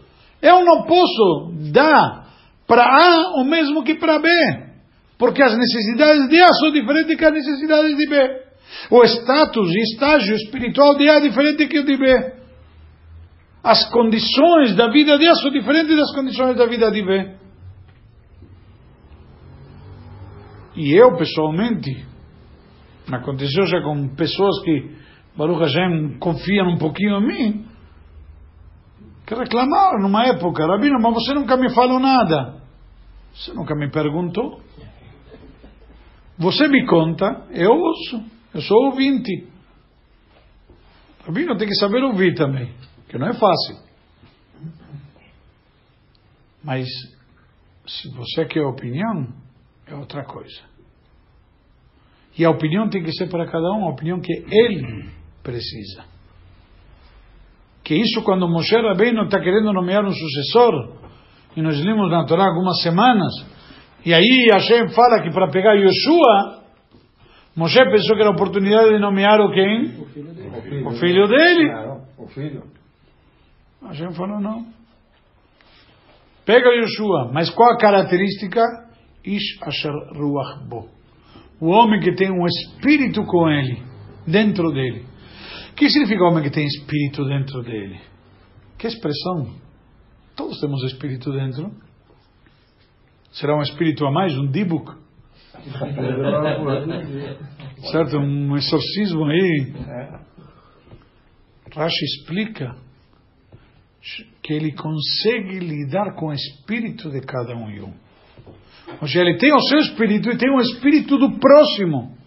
Eu 0.41 0.63
não 0.63 0.83
posso 0.83 1.51
dar 1.71 2.27
para 2.67 2.83
A 2.83 3.41
o 3.41 3.43
mesmo 3.43 3.83
que 3.83 3.95
para 3.95 4.19
B, 4.19 4.29
porque 5.21 5.43
as 5.43 5.55
necessidades 5.55 6.27
de 6.29 6.41
A 6.41 6.47
são 6.47 6.71
diferentes 6.71 7.15
que 7.15 7.23
as 7.23 7.31
necessidades 7.31 7.95
de 7.95 8.09
B. 8.09 8.41
O 8.89 9.03
status 9.03 9.69
e 9.69 9.79
estágio 9.93 10.33
espiritual 10.33 10.97
de 10.97 11.07
A 11.07 11.17
é 11.17 11.19
diferente 11.19 11.67
que 11.67 11.77
o 11.77 11.85
de 11.85 11.95
B. 11.95 12.33
As 13.63 13.87
condições 13.91 14.75
da 14.75 14.89
vida 14.89 15.19
de 15.19 15.27
A 15.27 15.35
são 15.35 15.51
diferentes 15.51 15.95
das 15.95 16.11
condições 16.15 16.57
da 16.57 16.65
vida 16.65 16.89
de 16.89 17.03
B. 17.03 17.35
E 20.77 20.91
eu, 20.91 21.15
pessoalmente, 21.15 22.03
aconteceu 23.11 23.67
já 23.67 23.79
com 23.83 24.15
pessoas 24.15 24.59
que, 24.63 24.89
Baruch 25.37 25.59
Hashem, 25.59 26.17
confiam 26.17 26.67
um 26.67 26.79
pouquinho 26.79 27.19
em 27.19 27.27
mim, 27.27 27.65
que 29.27 29.35
reclamaram 29.35 30.01
numa 30.01 30.25
época, 30.25 30.65
Rabino, 30.65 30.99
mas 30.99 31.13
você 31.13 31.35
nunca 31.35 31.55
me 31.57 31.71
falou 31.75 31.99
nada. 31.99 32.59
Você 33.35 33.53
nunca 33.53 33.75
me 33.75 33.91
perguntou. 33.91 34.59
Você 36.41 36.67
me 36.67 36.87
conta, 36.87 37.45
eu 37.51 37.69
ouço. 37.71 38.23
Eu 38.51 38.61
sou 38.61 38.85
ouvinte. 38.85 39.47
Rabino 41.23 41.55
tem 41.55 41.67
que 41.67 41.75
saber 41.75 42.03
ouvir 42.03 42.33
também, 42.33 42.73
que 43.07 43.15
não 43.15 43.27
é 43.27 43.33
fácil. 43.33 43.77
Mas, 46.63 46.87
se 47.85 48.09
você 48.09 48.45
quer 48.45 48.63
opinião, 48.63 49.27
é 49.85 49.93
outra 49.93 50.25
coisa. 50.25 50.61
E 52.35 52.43
a 52.43 52.49
opinião 52.49 52.89
tem 52.89 53.03
que 53.03 53.13
ser 53.13 53.29
para 53.29 53.45
cada 53.45 53.71
um 53.73 53.85
a 53.85 53.91
opinião 53.91 54.19
que 54.19 54.33
ele 54.33 55.11
precisa. 55.43 56.05
Que 57.83 57.93
isso 57.93 58.23
quando 58.23 58.49
Moshe 58.49 58.75
Rabbeinu 58.75 59.25
está 59.25 59.39
querendo 59.39 59.71
nomear 59.71 60.03
um 60.03 60.11
sucessor, 60.11 60.95
e 61.55 61.61
nós 61.61 61.79
lemos 61.79 62.09
na 62.09 62.25
Torá 62.25 62.45
algumas 62.45 62.81
semanas, 62.81 63.31
e 64.05 64.13
aí 64.13 64.47
Hashem 64.51 64.89
fala 64.89 65.21
que 65.21 65.31
para 65.31 65.49
pegar 65.49 65.75
Yoshua, 65.75 66.61
Moshe 67.55 67.83
pensou 67.83 68.15
que 68.15 68.21
era 68.21 68.31
a 68.31 68.33
oportunidade 68.33 68.91
de 68.91 68.99
nomear 68.99 69.39
o 69.41 69.51
quem? 69.51 69.99
O 69.99 70.05
filho 70.05 70.33
dele. 70.33 70.85
O 70.85 70.91
filho 70.91 71.27
dele. 71.27 71.69
Claro, 71.69 72.01
o 72.17 72.27
filho. 72.27 72.63
Hashem 73.83 74.13
falou 74.13 74.39
não. 74.39 74.65
Pega 76.45 76.69
Yoshua, 76.69 77.31
mas 77.33 77.49
qual 77.49 77.73
a 77.73 77.77
característica? 77.77 78.61
Ish 79.23 79.61
asher 79.61 79.93
ruach 80.15 80.67
bo. 80.67 80.89
O 81.59 81.67
homem 81.67 81.99
que 81.99 82.15
tem 82.15 82.31
um 82.31 82.45
espírito 82.47 83.23
com 83.25 83.47
ele, 83.47 83.83
dentro 84.25 84.71
dele. 84.71 85.05
O 85.71 85.75
que 85.75 85.89
significa 85.89 86.23
homem 86.23 86.43
que 86.43 86.49
tem 86.49 86.65
espírito 86.65 87.23
dentro 87.25 87.61
dele? 87.61 87.99
Que 88.79 88.87
expressão? 88.87 89.53
Todos 90.35 90.59
temos 90.59 90.83
espírito 90.85 91.31
dentro. 91.31 91.71
Será 93.31 93.57
um 93.57 93.61
espírito 93.61 94.05
a 94.05 94.11
mais, 94.11 94.37
um 94.37 94.47
dibuk? 94.51 94.91
certo? 97.91 98.17
Um 98.17 98.55
exorcismo 98.55 99.25
aí. 99.25 99.73
Rashi 101.73 102.05
explica 102.05 102.75
que 104.41 104.53
ele 104.53 104.73
consegue 104.73 105.59
lidar 105.59 106.15
com 106.15 106.27
o 106.27 106.33
espírito 106.33 107.09
de 107.09 107.21
cada 107.21 107.55
um 107.55 107.69
e 107.69 107.81
um. 107.81 107.93
Ou 108.99 109.07
seja, 109.07 109.21
ele 109.21 109.37
tem 109.37 109.53
o 109.53 109.61
seu 109.61 109.79
espírito 109.79 110.29
e 110.29 110.37
tem 110.37 110.49
o 110.49 110.59
espírito 110.59 111.17
do 111.17 111.39
próximo. 111.39 112.17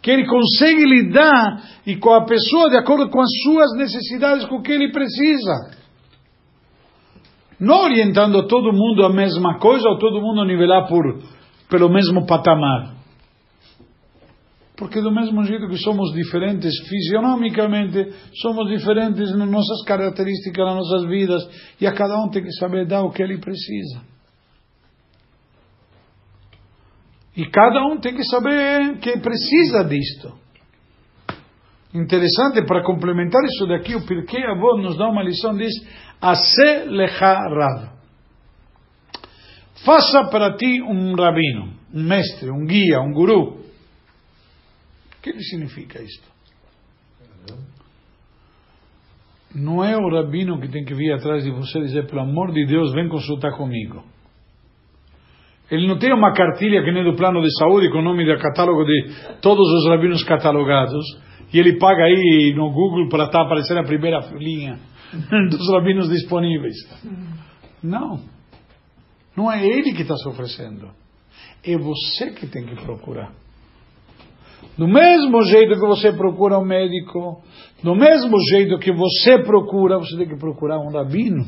Que 0.00 0.10
ele 0.10 0.26
consegue 0.26 0.82
lidar 0.86 1.62
e 1.86 1.96
com 1.96 2.14
a 2.14 2.24
pessoa 2.24 2.70
de 2.70 2.76
acordo 2.76 3.10
com 3.10 3.20
as 3.20 3.28
suas 3.42 3.76
necessidades, 3.76 4.46
com 4.46 4.56
o 4.56 4.62
que 4.62 4.72
ele 4.72 4.90
precisa. 4.92 5.78
Não 7.60 7.82
orientando 7.84 8.46
todo 8.48 8.72
mundo 8.72 9.04
a 9.04 9.12
mesma 9.12 9.58
coisa 9.58 9.86
ou 9.86 9.98
todo 9.98 10.22
mundo 10.22 10.44
nivelar 10.44 10.88
por, 10.88 11.22
pelo 11.68 11.90
mesmo 11.90 12.26
patamar. 12.26 12.94
Porque 14.78 15.02
do 15.02 15.12
mesmo 15.12 15.44
jeito 15.44 15.68
que 15.68 15.76
somos 15.76 16.10
diferentes 16.14 16.72
fisionomicamente, 16.88 18.14
somos 18.40 18.66
diferentes 18.66 19.36
nas 19.36 19.50
nossas 19.50 19.84
características, 19.84 20.64
nas 20.64 20.76
nossas 20.76 21.06
vidas, 21.06 21.42
e 21.78 21.86
a 21.86 21.92
cada 21.92 22.18
um 22.24 22.30
tem 22.30 22.42
que 22.42 22.52
saber 22.52 22.86
dar 22.86 23.02
o 23.02 23.10
que 23.10 23.22
ele 23.22 23.38
precisa. 23.38 24.00
E 27.36 27.44
cada 27.44 27.86
um 27.88 28.00
tem 28.00 28.14
que 28.14 28.24
saber 28.24 28.98
que 29.00 29.18
precisa 29.18 29.84
disto. 29.84 30.39
Interessante, 31.92 32.64
para 32.66 32.84
complementar 32.84 33.42
isso 33.44 33.66
daqui, 33.66 33.96
o 33.96 34.06
Pirkei 34.06 34.44
Avot 34.44 34.80
nos 34.80 34.96
dá 34.96 35.08
uma 35.08 35.24
lição, 35.24 35.56
diz, 35.56 35.72
Ase 36.20 36.84
lecha. 36.86 37.92
Faça 39.84 40.28
para 40.30 40.56
ti 40.56 40.82
um 40.82 41.14
rabino, 41.14 41.72
um 41.92 42.02
mestre, 42.02 42.50
um 42.50 42.64
guia, 42.64 43.00
um 43.00 43.12
guru. 43.12 43.60
O 45.18 45.22
que 45.22 45.32
significa 45.40 46.00
isto? 46.00 46.28
Não 49.54 49.82
é 49.82 49.96
o 49.96 50.08
rabino 50.08 50.60
que 50.60 50.68
tem 50.68 50.84
que 50.84 50.94
vir 50.94 51.12
atrás 51.12 51.42
de 51.42 51.50
você 51.50 51.78
e 51.80 51.82
dizer, 51.82 52.06
pelo 52.06 52.20
amor 52.20 52.52
de 52.52 52.64
Deus, 52.66 52.92
vem 52.92 53.08
consultar 53.08 53.56
comigo. 53.56 54.04
Ele 55.70 55.88
não 55.88 55.98
tem 55.98 56.12
uma 56.12 56.32
cartilha 56.32 56.84
que 56.84 56.92
nem 56.92 57.02
do 57.02 57.16
plano 57.16 57.40
de 57.42 57.48
saúde 57.58 57.90
com 57.90 57.98
o 57.98 58.02
nome 58.02 58.24
do 58.24 58.38
catálogo 58.40 58.84
de 58.84 59.40
todos 59.40 59.66
os 59.66 59.88
rabinos 59.88 60.22
catalogados 60.24 61.04
e 61.52 61.58
ele 61.58 61.78
paga 61.78 62.04
aí 62.04 62.54
no 62.56 62.70
Google 62.70 63.08
para 63.08 63.24
estar 63.24 63.42
aparecendo 63.42 63.80
a 63.80 63.84
primeira 63.84 64.20
linha 64.34 64.78
dos 65.50 65.70
rabinos 65.72 66.08
disponíveis. 66.08 66.76
Não. 67.82 68.20
Não 69.36 69.50
é 69.50 69.66
ele 69.66 69.92
que 69.92 70.02
está 70.02 70.16
se 70.16 70.28
oferecendo. 70.28 70.90
É 71.64 71.76
você 71.76 72.30
que 72.32 72.46
tem 72.46 72.64
que 72.66 72.76
procurar. 72.76 73.32
Do 74.76 74.86
mesmo 74.86 75.42
jeito 75.42 75.74
que 75.74 75.86
você 75.86 76.12
procura 76.12 76.58
um 76.58 76.64
médico, 76.64 77.42
do 77.82 77.94
mesmo 77.94 78.36
jeito 78.50 78.78
que 78.78 78.92
você 78.92 79.42
procura, 79.42 79.98
você 79.98 80.16
tem 80.16 80.28
que 80.28 80.36
procurar 80.36 80.78
um 80.78 80.90
rabino 80.90 81.44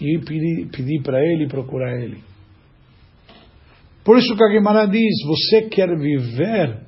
e 0.00 0.18
pedir, 0.18 0.68
pedir 0.70 1.02
para 1.02 1.20
ele 1.22 1.48
procurar 1.48 2.00
ele. 2.00 2.22
Por 4.04 4.18
isso 4.18 4.36
que 4.36 4.44
a 4.44 4.48
Guimarães 4.48 4.90
diz: 4.90 5.26
você 5.26 5.62
quer 5.68 5.88
viver, 5.96 6.85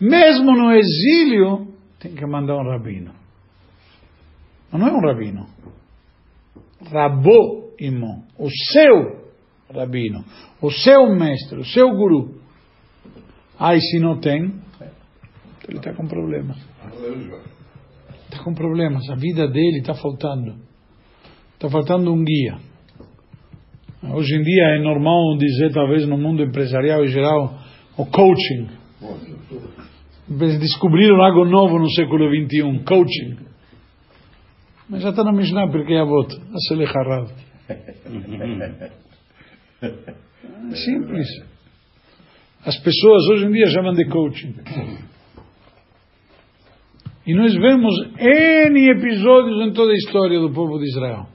mesmo 0.00 0.52
no 0.52 0.72
exílio, 0.72 1.74
tem 1.98 2.14
que 2.14 2.26
mandar 2.26 2.56
um 2.56 2.68
rabino. 2.70 3.12
Mas 4.70 4.80
não 4.80 4.88
é 4.88 4.92
um 4.92 5.00
rabino. 5.00 5.46
Rabo 6.90 7.72
imon, 7.78 8.22
o 8.38 8.48
seu 8.50 9.26
rabino, 9.74 10.24
o 10.60 10.70
seu 10.70 11.14
mestre, 11.14 11.58
o 11.58 11.64
seu 11.64 11.90
guru. 11.90 12.40
Aí 13.58 13.80
se 13.80 13.98
não 13.98 14.20
tem, 14.20 14.52
ele 15.68 15.78
está 15.78 15.92
com 15.94 16.06
problemas. 16.06 16.56
Está 18.24 18.44
com 18.44 18.54
problemas. 18.54 19.08
A 19.10 19.14
vida 19.14 19.48
dele 19.48 19.78
está 19.78 19.94
faltando. 19.94 20.54
Está 21.54 21.70
faltando 21.70 22.12
um 22.12 22.22
guia. 22.22 22.58
Hoje 24.14 24.36
em 24.36 24.42
dia 24.42 24.76
é 24.76 24.78
normal 24.78 25.36
dizer, 25.36 25.72
talvez 25.72 26.06
no 26.06 26.16
mundo 26.16 26.42
empresarial 26.42 27.04
em 27.04 27.08
geral, 27.08 27.58
o 27.96 28.06
coaching. 28.06 28.68
Descobriram 30.28 31.22
algo 31.22 31.44
novo 31.44 31.78
no 31.78 31.90
século 31.90 32.28
XXI, 32.28 32.84
coaching. 32.84 33.46
Mas 34.88 35.02
já 35.02 35.10
está 35.10 35.22
na 35.22 35.32
Mishnah, 35.32 35.68
porque 35.68 35.92
é 35.92 36.00
a 36.00 36.04
voto. 36.04 36.36
Asele 36.54 36.84
Harav. 36.84 37.30
É 39.80 40.74
simples. 40.74 41.28
As 42.64 42.76
pessoas 42.78 43.28
hoje 43.30 43.46
em 43.46 43.52
dia 43.52 43.66
chamam 43.68 43.94
de 43.94 44.08
coaching. 44.08 44.54
E 47.26 47.34
nós 47.34 47.52
vemos 47.54 47.94
N 48.18 48.90
episódios 48.90 49.66
em 49.66 49.72
toda 49.72 49.92
a 49.92 49.96
história 49.96 50.38
do 50.40 50.52
povo 50.52 50.78
de 50.78 50.86
Israel. 50.86 51.26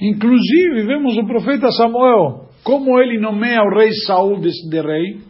Inclusive, 0.00 0.86
vemos 0.86 1.16
o 1.16 1.26
profeta 1.26 1.70
Samuel, 1.72 2.45
como 2.66 2.98
ele 3.00 3.16
nomeia 3.20 3.62
o 3.62 3.72
rei 3.72 3.92
Saul 4.04 4.40
de, 4.40 4.50
de 4.68 4.80
rei. 4.80 5.20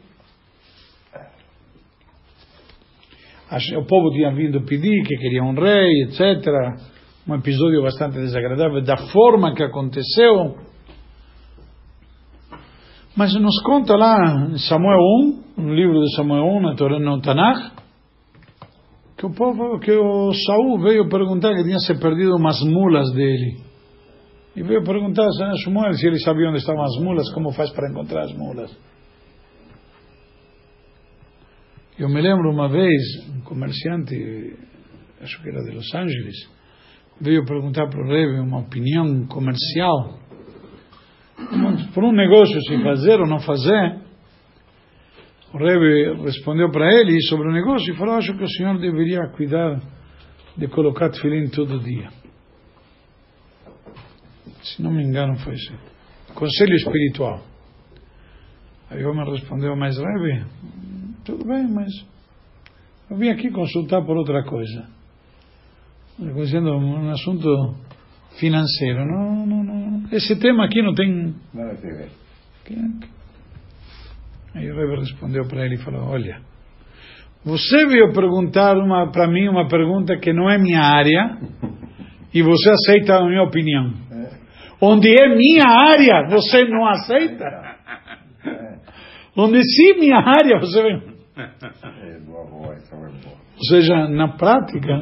O 3.76 3.84
povo 3.84 4.10
tinha 4.10 4.34
vindo 4.34 4.62
pedir 4.62 5.02
que 5.06 5.18
queria 5.18 5.42
um 5.42 5.52
rei, 5.52 6.04
etc. 6.04 6.46
Um 7.28 7.34
episódio 7.34 7.82
bastante 7.82 8.14
desagradável 8.14 8.82
da 8.82 8.96
forma 9.12 9.54
que 9.54 9.62
aconteceu. 9.62 10.56
Mas 13.14 13.34
nos 13.34 13.62
conta 13.62 13.94
lá 13.94 14.48
em 14.50 14.58
Samuel 14.58 14.98
1, 15.58 15.62
no 15.62 15.74
livro 15.74 16.00
de 16.00 16.16
Samuel 16.16 16.42
1, 16.42 16.60
na 16.62 16.74
Torá, 16.74 16.98
no 16.98 17.20
Tanakh, 17.20 17.70
que 19.18 19.26
o 19.26 19.30
povo, 19.34 19.78
que 19.78 19.92
o 19.92 20.32
Saul 20.32 20.78
veio 20.80 21.06
perguntar 21.10 21.54
que 21.54 21.64
tinha 21.64 21.78
se 21.80 22.00
perdido 22.00 22.34
umas 22.34 22.62
mulas 22.62 23.12
dele. 23.12 23.65
E 24.56 24.62
veio 24.62 24.82
perguntar 24.82 25.26
a 25.26 25.56
Samuel 25.64 25.92
se 25.92 26.06
ele 26.06 26.18
sabia 26.18 26.48
onde 26.48 26.58
estavam 26.58 26.82
as 26.82 26.96
mulas, 27.02 27.30
como 27.34 27.52
faz 27.52 27.70
para 27.72 27.90
encontrar 27.90 28.22
as 28.22 28.32
mulas. 28.32 28.74
Eu 31.98 32.08
me 32.08 32.22
lembro 32.22 32.50
uma 32.50 32.66
vez, 32.66 33.02
um 33.34 33.42
comerciante, 33.42 34.56
acho 35.20 35.42
que 35.42 35.48
era 35.50 35.62
de 35.62 35.72
Los 35.72 35.94
Angeles, 35.94 36.36
veio 37.20 37.44
perguntar 37.44 37.86
para 37.88 38.00
o 38.00 38.08
Rebbe 38.08 38.40
uma 38.40 38.60
opinião 38.60 39.26
comercial, 39.26 40.18
por 41.92 42.04
um 42.04 42.12
negócio 42.12 42.58
se 42.62 42.82
fazer 42.82 43.20
ou 43.20 43.26
não 43.26 43.40
fazer. 43.40 44.00
o 45.52 45.58
Rebbe 45.58 46.22
respondeu 46.22 46.70
para 46.70 46.90
ele 46.94 47.20
sobre 47.22 47.48
o 47.48 47.52
negócio 47.52 47.92
e 47.92 47.96
falou: 47.96 48.14
Acho 48.14 48.34
que 48.34 48.44
o 48.44 48.48
senhor 48.48 48.78
deveria 48.78 49.28
cuidar 49.36 49.82
de 50.56 50.66
colocar 50.68 51.10
tefilim 51.10 51.50
todo 51.50 51.78
dia. 51.78 52.08
Se 54.66 54.82
não 54.82 54.90
me 54.90 55.04
engano, 55.04 55.36
foi 55.38 55.54
assim. 55.54 55.76
Conselho 56.34 56.74
espiritual. 56.74 57.40
Aí 58.90 59.04
o 59.04 59.10
homem 59.10 59.30
respondeu: 59.30 59.76
Mas 59.76 59.96
Rebbe, 59.96 60.44
tudo 61.24 61.44
bem, 61.44 61.68
mas 61.68 61.92
eu 63.10 63.16
vim 63.16 63.28
aqui 63.28 63.50
consultar 63.50 64.04
por 64.04 64.16
outra 64.16 64.42
coisa. 64.44 64.88
Dizendo 66.18 66.70
um 66.70 67.10
assunto 67.10 67.76
financeiro. 68.38 69.04
Não, 69.06 69.46
não, 69.46 69.62
não. 69.62 70.08
Esse 70.10 70.36
tema 70.38 70.64
aqui 70.64 70.82
não 70.82 70.94
tem. 70.94 71.34
Nada 71.52 71.72
a 71.72 71.74
ver. 71.74 72.08
Aí 74.54 74.70
o 74.70 74.76
Rebbe 74.76 75.00
respondeu 75.00 75.46
para 75.46 75.64
ele 75.64 75.74
e 75.76 75.84
falou: 75.84 76.08
Olha, 76.08 76.40
você 77.44 77.86
veio 77.86 78.12
perguntar 78.12 78.74
para 79.12 79.28
mim 79.28 79.48
uma 79.48 79.68
pergunta 79.68 80.16
que 80.18 80.32
não 80.32 80.50
é 80.50 80.58
minha 80.58 80.80
área 80.80 81.38
e 82.34 82.42
você 82.42 82.70
aceita 82.70 83.18
a 83.18 83.24
minha 83.24 83.42
opinião. 83.42 84.05
Onde 84.80 85.08
é 85.08 85.34
minha 85.34 85.66
área, 85.66 86.28
você 86.28 86.64
não 86.64 86.86
aceita. 86.86 87.44
Onde 89.36 89.62
sim 89.62 90.00
minha 90.00 90.18
área, 90.18 90.58
você 90.58 90.82
vem. 90.82 91.02
É, 91.36 91.42
é. 91.42 92.16
Ou 93.56 93.64
seja, 93.70 94.08
na 94.08 94.36
prática, 94.36 95.00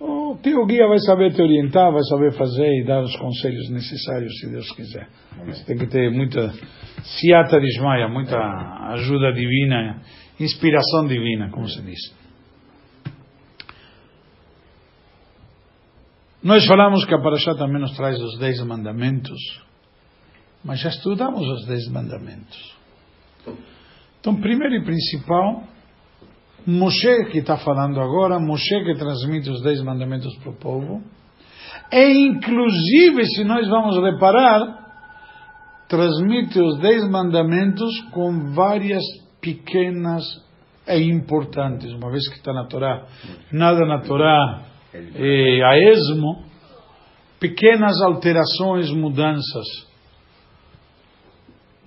o 0.00 0.36
teu 0.42 0.64
guia 0.66 0.86
vai 0.86 0.98
saber 0.98 1.32
te 1.32 1.42
orientar, 1.42 1.90
vai 1.90 2.02
saber 2.04 2.32
fazer 2.32 2.68
e 2.80 2.84
dar 2.84 3.02
os 3.02 3.16
conselhos 3.16 3.70
necessários, 3.70 4.38
se 4.38 4.50
Deus 4.50 4.70
quiser. 4.72 5.08
Mas 5.46 5.64
tem 5.64 5.76
que 5.76 5.86
ter 5.86 6.10
muita 6.10 6.52
siata 7.02 7.58
de 7.58 7.80
muita 8.08 8.38
ajuda 8.92 9.32
divina, 9.32 10.02
inspiração 10.38 11.06
divina, 11.06 11.50
como 11.50 11.68
se 11.68 11.82
diz. 11.82 12.17
Nós 16.42 16.64
falamos 16.66 17.04
que 17.04 17.14
a 17.14 17.18
Parashá 17.20 17.54
também 17.56 17.80
nos 17.80 17.96
traz 17.96 18.20
os 18.20 18.38
dez 18.38 18.62
mandamentos, 18.62 19.40
mas 20.64 20.78
já 20.78 20.88
estudamos 20.88 21.40
os 21.40 21.66
dez 21.66 21.88
mandamentos. 21.88 22.76
Então, 24.20 24.36
primeiro 24.36 24.76
e 24.76 24.84
principal, 24.84 25.64
Moshe 26.64 27.24
que 27.32 27.38
está 27.38 27.56
falando 27.56 28.00
agora, 28.00 28.38
Moshe 28.38 28.84
que 28.84 28.94
transmite 28.94 29.50
os 29.50 29.62
dez 29.62 29.82
mandamentos 29.82 30.32
para 30.36 30.50
o 30.50 30.56
povo, 30.56 31.02
e 31.90 32.28
inclusive, 32.28 33.24
se 33.34 33.42
nós 33.42 33.66
vamos 33.68 33.96
reparar, 34.00 34.86
transmite 35.88 36.60
os 36.60 36.78
dez 36.78 37.08
mandamentos 37.08 38.00
com 38.12 38.52
várias 38.52 39.02
pequenas 39.40 40.22
e 40.86 41.02
importantes, 41.02 41.92
uma 41.94 42.12
vez 42.12 42.28
que 42.28 42.36
está 42.36 42.52
na 42.52 42.66
Torá, 42.66 43.06
nada 43.50 43.84
na 43.86 44.02
Torá 44.02 44.68
é 44.94 45.64
a 45.64 45.78
esmo, 45.92 46.44
pequenas 47.38 48.00
alterações, 48.02 48.90
mudanças. 48.90 49.88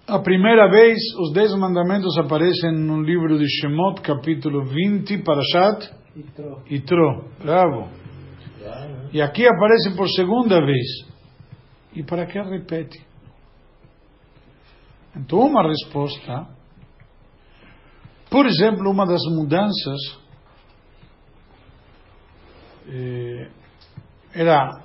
A 0.07 0.19
primeira 0.19 0.69
vez, 0.69 0.97
os 1.19 1.31
dez 1.33 1.55
mandamentos 1.55 2.17
aparecem 2.17 2.71
no 2.73 3.01
livro 3.01 3.37
de 3.37 3.47
Shemot, 3.47 4.01
capítulo 4.01 4.65
20, 4.65 5.23
Parashat 5.23 6.01
Yitro. 6.15 6.63
Yitro. 6.69 7.29
Bravo. 7.39 7.89
E 9.13 9.21
aqui 9.21 9.45
aparece 9.47 9.95
por 9.95 10.07
segunda 10.09 10.59
vez. 10.63 10.87
E 11.95 12.03
para 12.03 12.25
que 12.25 12.39
repete? 12.39 13.05
Então, 15.15 15.39
uma 15.39 15.67
resposta. 15.67 16.47
Por 18.29 18.45
exemplo, 18.45 18.89
uma 18.89 19.05
das 19.05 19.21
mudanças 19.35 20.20
eh, 22.88 23.47
era 24.34 24.82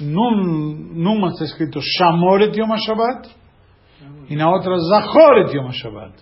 num, 0.00 0.92
numa 0.94 1.28
está 1.28 1.44
escrito 1.44 1.80
Shamoret 1.80 2.56
Yom 2.56 2.72
HaShabbat 2.72 3.28
e 4.28 4.36
na 4.36 4.50
outra 4.50 4.76
Zachoret 4.78 5.54
Yom 5.54 5.66
HaShabbat. 5.68 6.14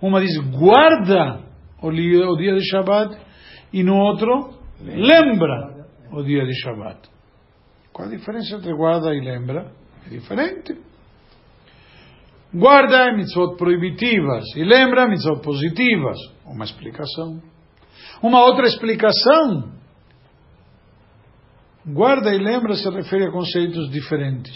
Uma 0.00 0.20
diz 0.20 0.38
guarda 0.38 1.40
o 1.82 1.90
dia, 1.90 2.28
o 2.28 2.36
dia 2.36 2.54
de 2.54 2.64
Shabbat 2.68 3.18
e 3.72 3.82
no 3.82 3.96
outro 3.96 4.54
lembra 4.80 5.86
o 6.12 6.22
dia 6.22 6.44
de 6.44 6.54
Shabbat. 6.60 7.08
Qual 7.92 8.08
a 8.08 8.10
diferença 8.10 8.56
entre 8.56 8.72
guarda 8.74 9.14
e 9.14 9.20
lembra? 9.20 9.72
É 10.06 10.10
diferente. 10.10 10.76
Guarda 12.54 13.08
é 13.08 13.16
mitzvot 13.16 13.56
proibitivas 13.56 14.44
e 14.56 14.64
lembra 14.64 15.08
mitzvot 15.08 15.42
positivas. 15.42 16.16
Uma 16.46 16.64
explicação. 16.64 17.42
Uma 18.22 18.44
outra 18.44 18.66
explicação. 18.66 19.77
Guarda 21.92 22.34
e 22.34 22.38
lembra 22.38 22.74
se 22.74 22.88
refere 22.90 23.26
a 23.26 23.30
conceitos 23.30 23.90
diferentes, 23.90 24.54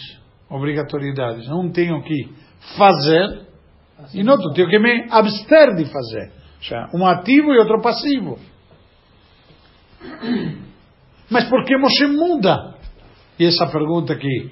obrigatoriedades. 0.49 1.49
Um 1.49 1.71
tenho 1.71 2.01
que 2.03 2.29
fazer 2.77 3.47
e 4.13 4.27
outro 4.27 4.53
tenho 4.53 4.69
que 4.69 4.79
me 4.79 5.07
abster 5.09 5.75
de 5.75 5.85
fazer. 5.85 6.31
Um 6.93 7.05
ativo 7.05 7.53
e 7.53 7.57
outro 7.57 7.81
passivo. 7.81 8.37
Mas 11.29 11.49
por 11.49 11.65
que 11.65 11.77
Moshe 11.77 12.07
muda? 12.07 12.75
E 13.39 13.45
essa 13.45 13.65
pergunta 13.67 14.13
aqui, 14.13 14.51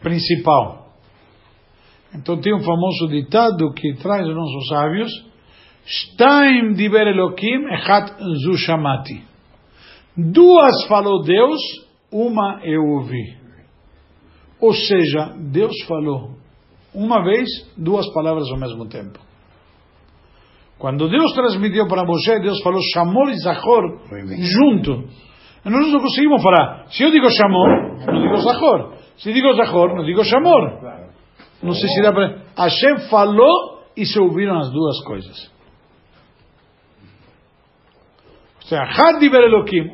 principal. 0.00 0.94
Então 2.14 2.40
tem 2.40 2.54
um 2.54 2.62
famoso 2.62 3.08
ditado 3.08 3.72
que 3.74 3.94
traz 3.94 4.26
os 4.26 4.34
nossos 4.34 4.68
sábios: 4.68 5.10
Shtaim 5.84 6.72
diber 6.72 7.08
Elokim 7.08 7.66
echat 7.74 8.14
zu 8.44 8.56
shamati. 8.56 9.33
Duas 10.16 10.86
falou 10.86 11.22
Deus, 11.22 11.60
uma 12.10 12.60
eu 12.62 12.82
ouvi. 12.82 13.36
Ou 14.60 14.72
seja, 14.72 15.34
Deus 15.36 15.74
falou 15.86 16.30
uma 16.94 17.24
vez, 17.24 17.48
duas 17.76 18.06
palavras 18.12 18.48
ao 18.50 18.58
mesmo 18.58 18.86
tempo. 18.86 19.18
Quando 20.78 21.08
Deus 21.08 21.32
transmitiu 21.32 21.88
para 21.88 22.04
Moshe, 22.04 22.38
Deus 22.40 22.62
falou 22.62 22.80
Shamor 22.92 23.30
e 23.30 23.38
Zachor 23.38 24.00
junto. 24.38 25.08
Nós 25.64 25.92
não 25.92 26.00
conseguimos 26.00 26.42
falar. 26.42 26.86
Se 26.90 27.02
eu 27.02 27.10
digo 27.10 27.28
Shamor, 27.30 28.06
não 28.06 28.22
digo 28.22 28.36
Zachor. 28.36 28.94
Se 29.16 29.32
digo 29.32 29.52
Zachor, 29.54 29.96
não 29.96 30.04
digo 30.04 30.22
Shamor. 30.24 30.80
Não 31.62 31.72
sei 31.72 31.88
se 31.88 32.02
dá 32.02 32.12
para. 32.12 32.42
Hashem 32.56 33.08
falou 33.08 33.82
e 33.96 34.04
se 34.04 34.20
ouviram 34.20 34.58
as 34.58 34.70
duas 34.70 35.02
coisas. 35.04 35.50
Ou 38.62 38.63
seja, 38.63 38.63
Had 38.63 38.63
diber 38.63 38.63
Elohim. 38.63 38.63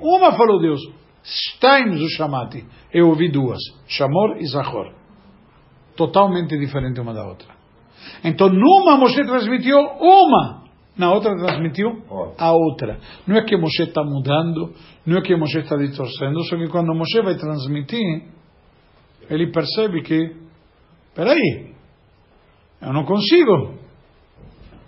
Uma 0.03 0.33
falou 0.33 0.61
Deus. 0.61 0.81
Shtaim 1.23 1.93
zu 1.97 2.09
shamati. 2.17 2.65
Eu 2.93 3.09
ouvi 3.09 3.31
duas. 3.31 3.61
Shamor 3.87 4.39
e 4.39 4.47
Zachor. 4.47 4.93
Totalmente 5.97 6.59
diferente 6.59 7.01
uma 7.01 7.13
da 7.13 7.27
outra. 7.27 7.49
Então, 8.25 8.49
numa 8.49 8.97
Moshe 8.97 9.23
transmitiu 9.25 9.79
uma. 9.79 10.65
Na 10.97 11.13
outra 11.13 11.35
transmitiu 11.37 12.03
a 12.39 12.53
outra. 12.53 12.99
Não 13.27 13.37
é 13.37 13.45
que 13.45 13.57
Moshe 13.57 13.83
está 13.83 14.03
mudando, 14.03 14.75
não 15.07 15.19
é 15.19 15.23
que 15.23 15.35
Moshe 15.37 15.59
está 15.59 15.77
distorcendo, 15.77 16.43
só 16.45 16.57
que 16.57 16.69
quando 16.69 16.95
Moshe 16.95 17.21
vai 17.23 17.37
transmitir, 17.37 18.25
ele 19.29 19.51
percebe 19.51 20.03
que, 20.03 20.37
peraí, 21.15 21.75
eu 22.83 22.93
não 22.93 23.05
consigo. 23.05 23.75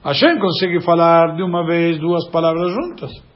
Hashem 0.05 0.39
consegue 0.39 0.81
falar 0.81 1.37
de 1.37 1.43
uma 1.43 1.65
vez 1.65 1.99
duas 1.99 2.29
palavras 2.31 2.73
juntas. 2.73 3.32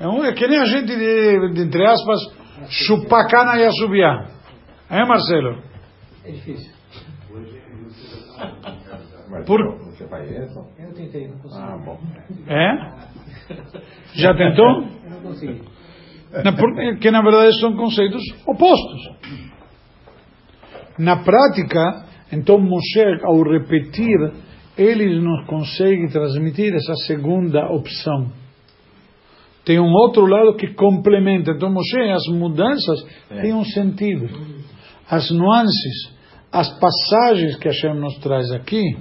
É, 0.00 0.06
um, 0.06 0.24
é 0.24 0.32
que 0.32 0.46
nem 0.46 0.58
a 0.58 0.64
gente, 0.64 0.86
de, 0.86 1.52
de, 1.54 1.62
entre 1.62 1.84
aspas, 1.86 2.20
chupar 2.68 3.28
cana 3.28 3.56
e 3.58 3.66
assobiar. 3.66 4.30
É, 4.90 5.04
Marcelo? 5.04 5.62
É 6.24 6.30
difícil. 6.30 6.72
Por- 9.46 9.78
Você 9.90 10.06
faz 10.08 10.30
isso? 10.30 10.64
Eu 10.78 10.94
tentei, 10.94 11.28
não 11.28 11.38
consegui. 11.38 11.62
Ah, 11.62 11.76
bom. 11.84 11.98
É? 12.46 12.98
Já 14.14 14.34
tentou? 14.34 14.82
Eu 15.04 15.10
não 15.10 15.20
consegui. 15.22 15.62
Na- 16.44 16.52
Porque 16.52 17.10
na 17.10 17.22
verdade 17.22 17.58
são 17.60 17.74
conceitos 17.76 18.22
opostos. 18.46 19.00
Na 20.98 21.16
prática, 21.22 22.04
então 22.32 22.58
Moshe, 22.58 23.02
ao 23.24 23.42
repetir, 23.42 24.32
ele 24.76 25.20
nos 25.20 25.46
consegue 25.46 26.08
transmitir 26.10 26.74
essa 26.74 26.94
segunda 27.06 27.66
opção. 27.70 28.30
Tem 29.68 29.78
um 29.78 29.92
outro 29.92 30.24
lado 30.24 30.56
que 30.56 30.68
complementa. 30.68 31.50
Então 31.50 31.70
Moshe, 31.70 32.00
as 32.00 32.26
mudanças 32.28 33.04
têm 33.28 33.52
um 33.52 33.64
sentido. 33.64 34.26
As 35.06 35.30
nuances, 35.30 36.10
as 36.50 36.70
passagens 36.80 37.54
que 37.56 37.68
Hashem 37.68 38.00
nos 38.00 38.16
traz 38.16 38.50
aqui, 38.50 38.96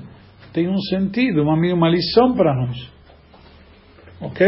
têm 0.52 0.68
um 0.68 0.78
sentido, 0.90 1.44
uma, 1.44 1.54
uma 1.54 1.90
lição 1.90 2.36
para 2.36 2.54
nós. 2.54 2.92
Ok? 4.20 4.46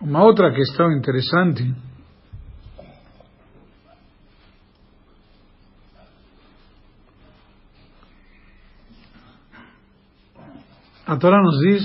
Uma 0.00 0.24
outra 0.24 0.52
questão 0.52 0.90
interessante 0.90 1.62
A 11.04 11.16
Torá 11.16 11.42
nos 11.42 11.58
diz 11.58 11.82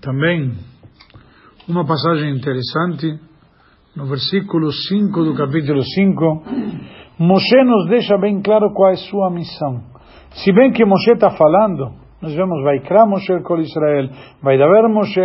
também 0.00 0.52
uma 1.68 1.84
passagem 1.84 2.36
interessante 2.36 3.18
no 3.96 4.06
versículo 4.06 4.70
5 4.70 5.24
do 5.24 5.34
capítulo 5.34 5.82
5. 5.82 6.42
Moshe 7.18 7.64
nos 7.64 7.88
deixa 7.88 8.16
bem 8.18 8.40
claro 8.40 8.72
qual 8.72 8.92
é 8.92 8.94
sua 8.94 9.28
missão. 9.28 9.82
Se 10.34 10.52
bem 10.52 10.70
que 10.70 10.84
Moshe 10.84 11.14
está 11.14 11.30
falando, 11.30 11.94
nós 12.22 12.32
vemos, 12.32 12.62
vai 12.62 12.78
criar 12.78 13.06
Moshe 13.06 13.40
com 13.42 13.58
Israel, 13.58 14.08
vai 14.40 14.54
haver 14.54 14.88
Moshe, 14.88 15.20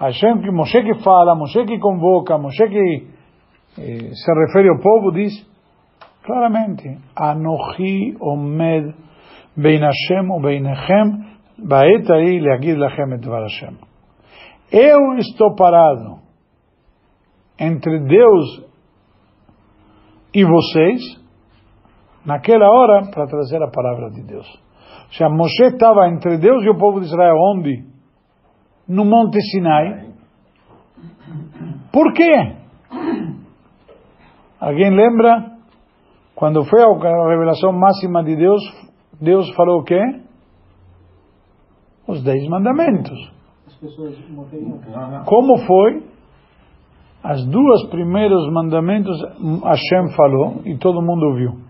Hashem, 0.00 0.40
que 0.40 0.50
Moshe 0.50 0.82
que 0.82 1.02
fala, 1.04 1.34
Moshe 1.34 1.62
que 1.66 1.78
convoca, 1.78 2.38
Moshe 2.38 2.66
que 2.68 3.06
eh, 3.76 4.10
se 4.14 4.32
refere 4.46 4.70
ao 4.70 4.80
povo, 4.80 5.12
diz 5.12 5.46
claramente, 6.24 6.88
Anochi 7.14 8.16
Omed 8.18 9.07
Bein 9.58 9.82
Hashem 9.82 11.28
Baet 11.58 12.12
aí 12.12 12.40
leagid 12.40 12.78
lachem 12.78 13.14
et 13.14 13.20
dvar 13.20 13.42
Hashem. 13.42 13.76
Eu 14.70 15.16
estou 15.18 15.56
parado 15.56 16.20
entre 17.58 17.98
Deus 17.98 18.64
e 20.32 20.44
vocês, 20.44 21.00
naquela 22.24 22.68
hora, 22.70 23.10
para 23.10 23.26
trazer 23.26 23.60
a 23.60 23.70
palavra 23.70 24.10
de 24.10 24.22
Deus. 24.22 24.46
Ou 24.46 25.12
seja, 25.12 25.28
Moshe 25.28 25.64
estava 25.64 26.08
entre 26.08 26.38
Deus 26.38 26.62
e 26.64 26.70
o 26.70 26.78
povo 26.78 27.00
de 27.00 27.06
Israel, 27.06 27.34
onde? 27.36 27.84
No 28.86 29.04
Monte 29.04 29.40
Sinai. 29.40 30.12
Por 31.92 32.12
quê? 32.12 32.54
Alguém 34.60 34.90
lembra? 34.94 35.58
Quando 36.36 36.64
foi 36.64 36.82
a 36.82 37.28
revelação 37.30 37.72
máxima 37.72 38.22
de 38.22 38.36
Deus, 38.36 38.62
Deus 39.20 39.50
falou 39.54 39.80
o 39.80 39.84
quê? 39.84 40.00
Os 42.06 42.22
dez 42.22 42.46
mandamentos. 42.48 43.18
Como 45.26 45.58
foi? 45.66 46.02
As 47.22 47.44
duas 47.46 47.84
primeiros 47.90 48.50
mandamentos 48.52 49.20
Hashem 49.64 50.14
falou 50.16 50.62
e 50.64 50.76
todo 50.78 51.02
mundo 51.02 51.26
ouviu. 51.26 51.68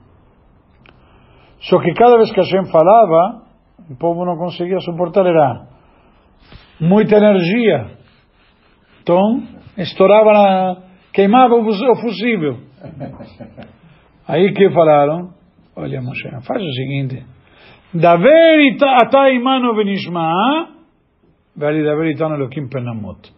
Só 1.60 1.80
que 1.80 1.92
cada 1.94 2.16
vez 2.16 2.30
que 2.30 2.40
Hashem 2.40 2.70
falava, 2.70 3.42
o 3.90 3.96
povo 3.96 4.24
não 4.24 4.36
conseguia 4.36 4.78
suportar, 4.80 5.26
era 5.26 5.66
muita 6.80 7.16
energia. 7.16 7.98
Então, 9.02 9.42
estourava, 9.76 10.32
na, 10.32 10.76
queimava 11.12 11.54
o 11.54 11.96
fusível. 11.96 12.58
Aí 14.28 14.52
que 14.52 14.70
falaram, 14.70 15.30
olha 15.74 16.00
Moshe, 16.02 16.28
faz 16.46 16.62
o 16.62 16.72
seguinte, 16.72 17.24
Daver 17.94 18.60
ita- 18.72 18.96
ata 19.02 19.30
imanu 19.30 19.74
benishma, 19.74 20.68
vale 21.56 21.82
daver 21.82 22.10
itano 22.12 22.34
elokim 22.34 22.68
penamot. 22.68 23.32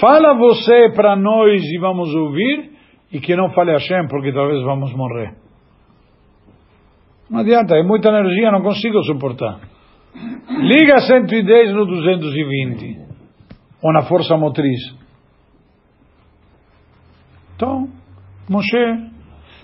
Fala 0.00 0.34
você 0.34 0.90
para 0.96 1.14
nós 1.16 1.62
e 1.62 1.78
vamos 1.78 2.14
ouvir, 2.14 2.72
e 3.12 3.20
que 3.20 3.36
não 3.36 3.50
fale 3.50 3.72
Hashem, 3.72 4.08
porque 4.08 4.32
talvez 4.32 4.62
vamos 4.64 4.94
morrer. 4.94 5.34
Não 7.28 7.40
adianta, 7.40 7.76
é 7.76 7.82
muita 7.82 8.08
energia, 8.08 8.50
não 8.50 8.62
consigo 8.62 9.02
suportar. 9.02 9.60
Liga 10.48 10.98
110 10.98 11.72
no 11.74 11.86
220, 11.86 12.98
ou 13.82 13.92
na 13.92 14.02
força 14.02 14.36
motriz. 14.36 14.80
Então, 17.54 17.88
Moshe, 18.48 18.76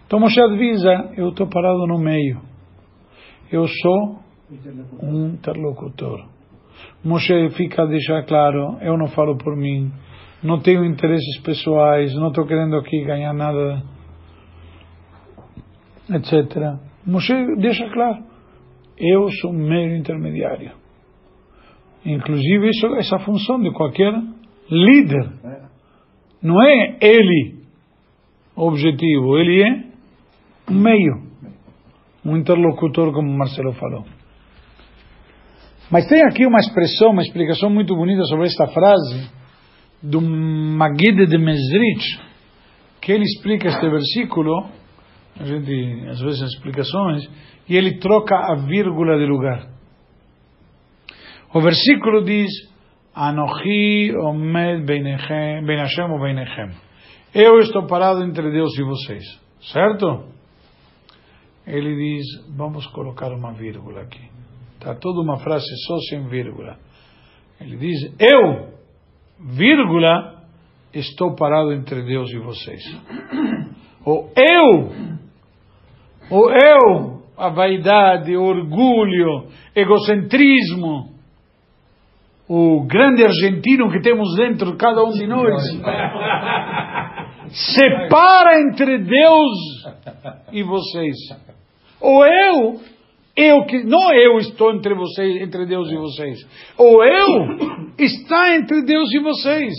então 0.07 0.20
Moshe 0.20 0.41
avisa, 0.41 1.12
eu 1.16 1.31
estou 1.31 1.47
parado 1.49 1.87
no 1.87 1.99
meio. 1.99 2.47
Eu 3.51 3.66
sou 3.66 4.18
um 5.03 5.28
interlocutor. 5.28 6.26
Moshe 7.05 7.51
fica 7.51 7.82
a 7.82 7.86
deixar 7.86 8.24
claro, 8.24 8.78
eu 8.80 8.96
não 8.96 9.09
falo 9.09 9.36
por 9.36 9.57
mim, 9.57 9.90
não 10.42 10.61
tenho 10.61 10.84
interesses 10.84 11.40
pessoais, 11.42 12.14
não 12.14 12.28
estou 12.28 12.46
querendo 12.46 12.76
aqui 12.76 13.05
ganhar 13.05 13.32
nada, 13.32 13.82
etc. 16.11 16.78
Moshe 17.07 17.32
deixa 17.57 17.88
claro, 17.90 18.22
eu 18.99 19.28
sou 19.40 19.51
um 19.51 19.68
mero 19.68 19.96
intermediário. 19.96 20.72
Inclusive, 22.05 22.68
isso, 22.68 22.86
essa 22.96 23.18
função 23.20 23.61
de 23.61 23.72
qualquer 23.72 24.12
líder. 24.70 25.32
Não 26.42 26.62
é 26.62 26.96
ele 27.01 27.59
o 28.55 28.68
objetivo, 28.68 29.38
ele 29.38 29.62
é 29.62 29.84
um 30.70 30.80
meio, 30.80 31.28
um 32.29 32.37
interlocutor, 32.37 33.12
como 33.12 33.31
Marcelo 33.37 33.72
falou. 33.72 34.05
Mas 35.91 36.07
tem 36.07 36.22
aqui 36.22 36.47
uma 36.47 36.59
expressão, 36.59 37.11
uma 37.11 37.22
explicação 37.22 37.70
muito 37.70 37.95
bonita 37.97 38.22
sobre 38.24 38.47
esta 38.47 38.66
frase 38.68 39.31
do 40.03 40.20
Magide 40.20 41.26
de 41.26 41.39
Mesrich, 41.39 42.20
que 43.01 43.12
ele 43.12 43.24
explica 43.24 43.68
este 43.68 43.89
versículo, 43.89 44.68
a 45.41 45.45
gente 45.45 46.09
às 46.09 46.20
vezes 46.20 46.43
explicações, 46.43 47.24
e 47.68 47.76
ele 47.76 47.99
troca 47.99 48.37
a 48.37 48.55
vírgula 48.55 49.18
de 49.18 49.26
lugar. 49.26 49.66
O 51.55 51.61
versículo 51.61 52.22
diz: 52.24 52.51
Anochi 53.14 54.14
omed 54.14 54.85
beinechem- 54.85 55.64
bein 55.64 55.79
Hashem 55.79 56.11
ou 56.11 56.20
beinechem. 56.20 56.70
Eu 57.35 57.59
estou 57.61 57.87
parado 57.87 58.22
entre 58.22 58.51
Deus 58.51 58.79
e 58.79 58.83
vocês, 58.83 59.24
certo? 59.72 60.38
Ele 61.69 61.95
diz: 61.95 62.25
vamos 62.57 62.87
colocar 62.89 63.31
uma 63.31 63.53
vírgula 63.53 64.01
aqui. 64.01 64.27
Está 64.75 64.95
toda 64.95 65.21
uma 65.21 65.39
frase 65.39 65.66
só 65.87 65.99
sem 66.09 66.27
vírgula. 66.27 66.79
Ele 67.61 67.77
diz: 67.77 68.14
Eu, 68.19 68.73
vírgula, 69.39 70.45
estou 70.95 71.35
parado 71.35 71.73
entre 71.73 72.03
Deus 72.03 72.31
e 72.31 72.39
vocês. 72.39 72.81
O 74.07 74.31
eu, 74.35 74.91
o 76.31 76.51
eu, 76.51 77.23
a 77.37 77.51
vaidade, 77.51 78.35
o 78.35 78.43
orgulho, 78.43 79.49
egocentrismo, 79.77 81.11
o 82.49 82.87
grande 82.87 83.25
argentino 83.25 83.91
que 83.91 84.01
temos 84.01 84.35
dentro 84.37 84.73
de 84.73 84.79
cada 84.79 85.05
um 85.05 85.11
de 85.11 85.27
nós, 85.27 85.62
separa 87.53 88.62
entre 88.62 88.99
Deus 88.99 89.59
e 90.51 90.62
vocês. 90.62 91.16
O 92.01 92.24
eu 92.24 92.80
eu 93.38 93.64
que 93.66 93.84
não 93.84 94.12
eu 94.12 94.38
estou 94.38 94.74
entre 94.74 94.94
vocês, 94.94 95.40
entre 95.40 95.64
Deus 95.64 95.88
e 95.90 95.96
vocês. 95.96 96.46
O 96.76 97.05
eu 97.05 97.94
está 97.96 98.57
entre 98.57 98.82
Deus 98.82 99.12
e 99.12 99.20
vocês. 99.20 99.72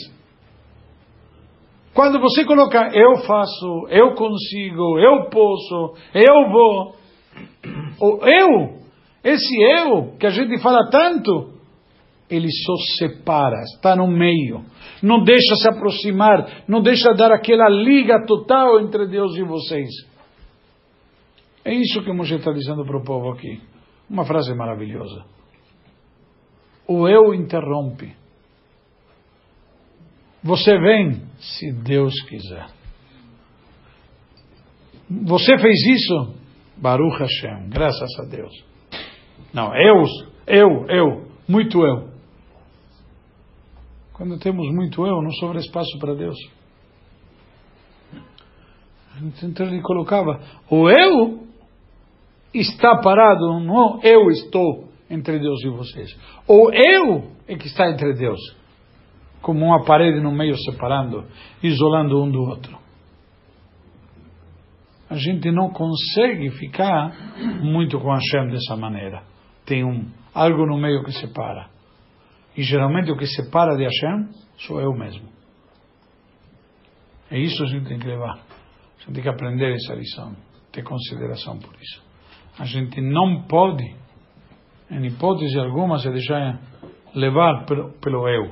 Quando 1.93 2.19
você 2.21 2.45
coloca 2.45 2.89
eu 2.93 3.17
faço, 3.23 3.87
eu 3.89 4.13
consigo, 4.13 4.97
eu 4.99 5.29
posso, 5.29 5.95
eu 6.13 6.49
vou, 6.49 6.95
o 7.99 8.25
eu, 8.25 8.79
esse 9.23 9.61
eu 9.61 10.13
que 10.17 10.25
a 10.25 10.29
gente 10.29 10.61
fala 10.61 10.89
tanto, 10.89 11.55
ele 12.29 12.47
só 12.49 12.75
separa, 12.97 13.59
está 13.75 13.95
no 13.97 14.07
meio, 14.07 14.63
não 15.03 15.23
deixa 15.23 15.55
se 15.55 15.67
aproximar, 15.67 16.63
não 16.67 16.81
deixa 16.81 17.13
dar 17.13 17.33
aquela 17.33 17.67
liga 17.67 18.23
total 18.25 18.79
entre 18.79 19.07
Deus 19.07 19.35
e 19.35 19.43
vocês. 19.43 19.89
É 21.63 21.73
isso 21.73 22.03
que 22.03 22.13
Moshe 22.13 22.35
está 22.35 22.51
dizendo 22.51 22.85
para 22.85 22.97
o 22.97 23.03
povo 23.03 23.31
aqui. 23.31 23.61
Uma 24.09 24.25
frase 24.25 24.53
maravilhosa. 24.53 25.25
O 26.87 27.07
eu 27.07 27.33
interrompe. 27.33 28.15
Você 30.43 30.77
vem 30.79 31.21
se 31.37 31.71
Deus 31.83 32.13
quiser. 32.23 32.67
Você 35.09 35.57
fez 35.57 35.85
isso? 35.85 36.35
Baruch 36.77 37.19
Hashem, 37.19 37.69
graças 37.69 38.09
a 38.19 38.25
Deus. 38.25 38.51
Não, 39.53 39.75
eu, 39.75 40.03
eu, 40.47 40.85
eu, 40.87 41.27
muito 41.47 41.85
eu. 41.85 42.09
Quando 44.13 44.39
temos 44.39 44.71
muito 44.73 45.05
eu, 45.05 45.21
não 45.21 45.31
sobra 45.33 45.59
espaço 45.59 45.97
para 45.99 46.13
Deus. 46.15 46.37
Então 49.43 49.65
ele 49.65 49.81
colocava 49.81 50.39
o 50.69 50.89
eu 50.89 51.48
está 52.53 52.97
parado, 52.97 53.59
não 53.59 53.99
eu 54.01 54.29
estou 54.29 54.89
entre 55.09 55.39
Deus 55.39 55.63
e 55.63 55.69
vocês. 55.69 56.17
O 56.47 56.71
eu 56.71 57.31
é 57.47 57.55
que 57.55 57.67
está 57.67 57.89
entre 57.89 58.13
Deus, 58.13 58.39
como 59.41 59.65
uma 59.65 59.83
parede 59.83 60.19
no 60.19 60.31
meio 60.31 60.55
separando, 60.57 61.25
isolando 61.63 62.23
um 62.23 62.29
do 62.29 62.41
outro. 62.41 62.77
A 65.09 65.15
gente 65.15 65.49
não 65.51 65.71
consegue 65.71 66.51
ficar 66.51 67.11
muito 67.63 67.99
com 67.99 68.13
Hashem 68.13 68.49
dessa 68.51 68.75
maneira. 68.75 69.23
Tem 69.65 69.83
um 69.83 70.07
algo 70.33 70.67
no 70.67 70.77
meio 70.77 71.03
que 71.03 71.11
separa. 71.11 71.67
E 72.55 72.61
geralmente 72.61 73.11
o 73.11 73.17
que 73.17 73.25
separa 73.25 73.75
de 73.75 73.83
Hashem 73.83 74.29
sou 74.57 74.79
eu 74.79 74.93
mesmo. 74.93 75.27
É 77.31 77.39
isso 77.39 77.57
que 77.57 77.63
a 77.63 77.67
gente 77.67 77.87
tem 77.87 77.97
que 77.97 78.07
levar. 78.07 78.33
A 78.33 78.99
gente 78.99 79.13
tem 79.13 79.23
que 79.23 79.29
aprender 79.29 79.73
essa 79.73 79.93
lição, 79.95 80.35
ter 80.71 80.83
consideração 80.83 81.57
por 81.57 81.73
isso. 81.81 82.08
A 82.59 82.65
gente 82.65 82.99
não 83.01 83.43
pode 83.43 83.99
em 84.91 85.05
hipótese 85.05 85.57
alguma, 85.59 85.99
se 85.99 86.09
deixar 86.09 86.59
levar 87.13 87.65
pelo, 87.65 87.91
pelo 87.99 88.27
eu. 88.27 88.51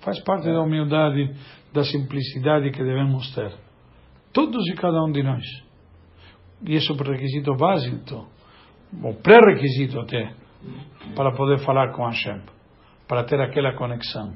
Faz 0.00 0.20
parte 0.20 0.44
da 0.44 0.60
humildade, 0.60 1.34
da 1.72 1.82
simplicidade 1.84 2.70
que 2.70 2.82
devemos 2.82 3.34
ter. 3.34 3.52
Todos 4.32 4.66
e 4.68 4.74
cada 4.74 5.02
um 5.02 5.10
de 5.10 5.22
nós. 5.22 5.44
E 6.66 6.74
isso 6.74 6.92
é 6.92 6.94
o 6.94 6.98
requisito 6.98 7.54
básico, 7.56 8.28
o 9.02 9.14
pré-requisito 9.14 10.00
até, 10.00 10.34
para 11.14 11.32
poder 11.32 11.58
falar 11.58 11.92
com 11.92 12.04
Hashem, 12.04 12.42
para 13.06 13.24
ter 13.24 13.40
aquela 13.40 13.74
conexão 13.74 14.34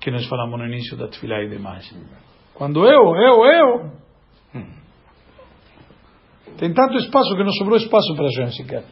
que 0.00 0.10
nós 0.10 0.26
falamos 0.26 0.58
no 0.58 0.66
início 0.66 0.96
da 0.96 1.08
Tfilah 1.08 1.42
e 1.44 1.48
demais. 1.48 1.88
Quando 2.54 2.84
eu, 2.84 3.14
eu, 3.16 3.44
eu, 3.44 3.92
tem 6.58 6.72
tanto 6.72 6.96
espaço 6.98 7.34
que 7.36 7.44
não 7.44 7.52
sobrou 7.52 7.76
espaço 7.76 8.14
para 8.14 8.26
a 8.26 8.30
gente 8.30 8.56
sequer. 8.56 8.84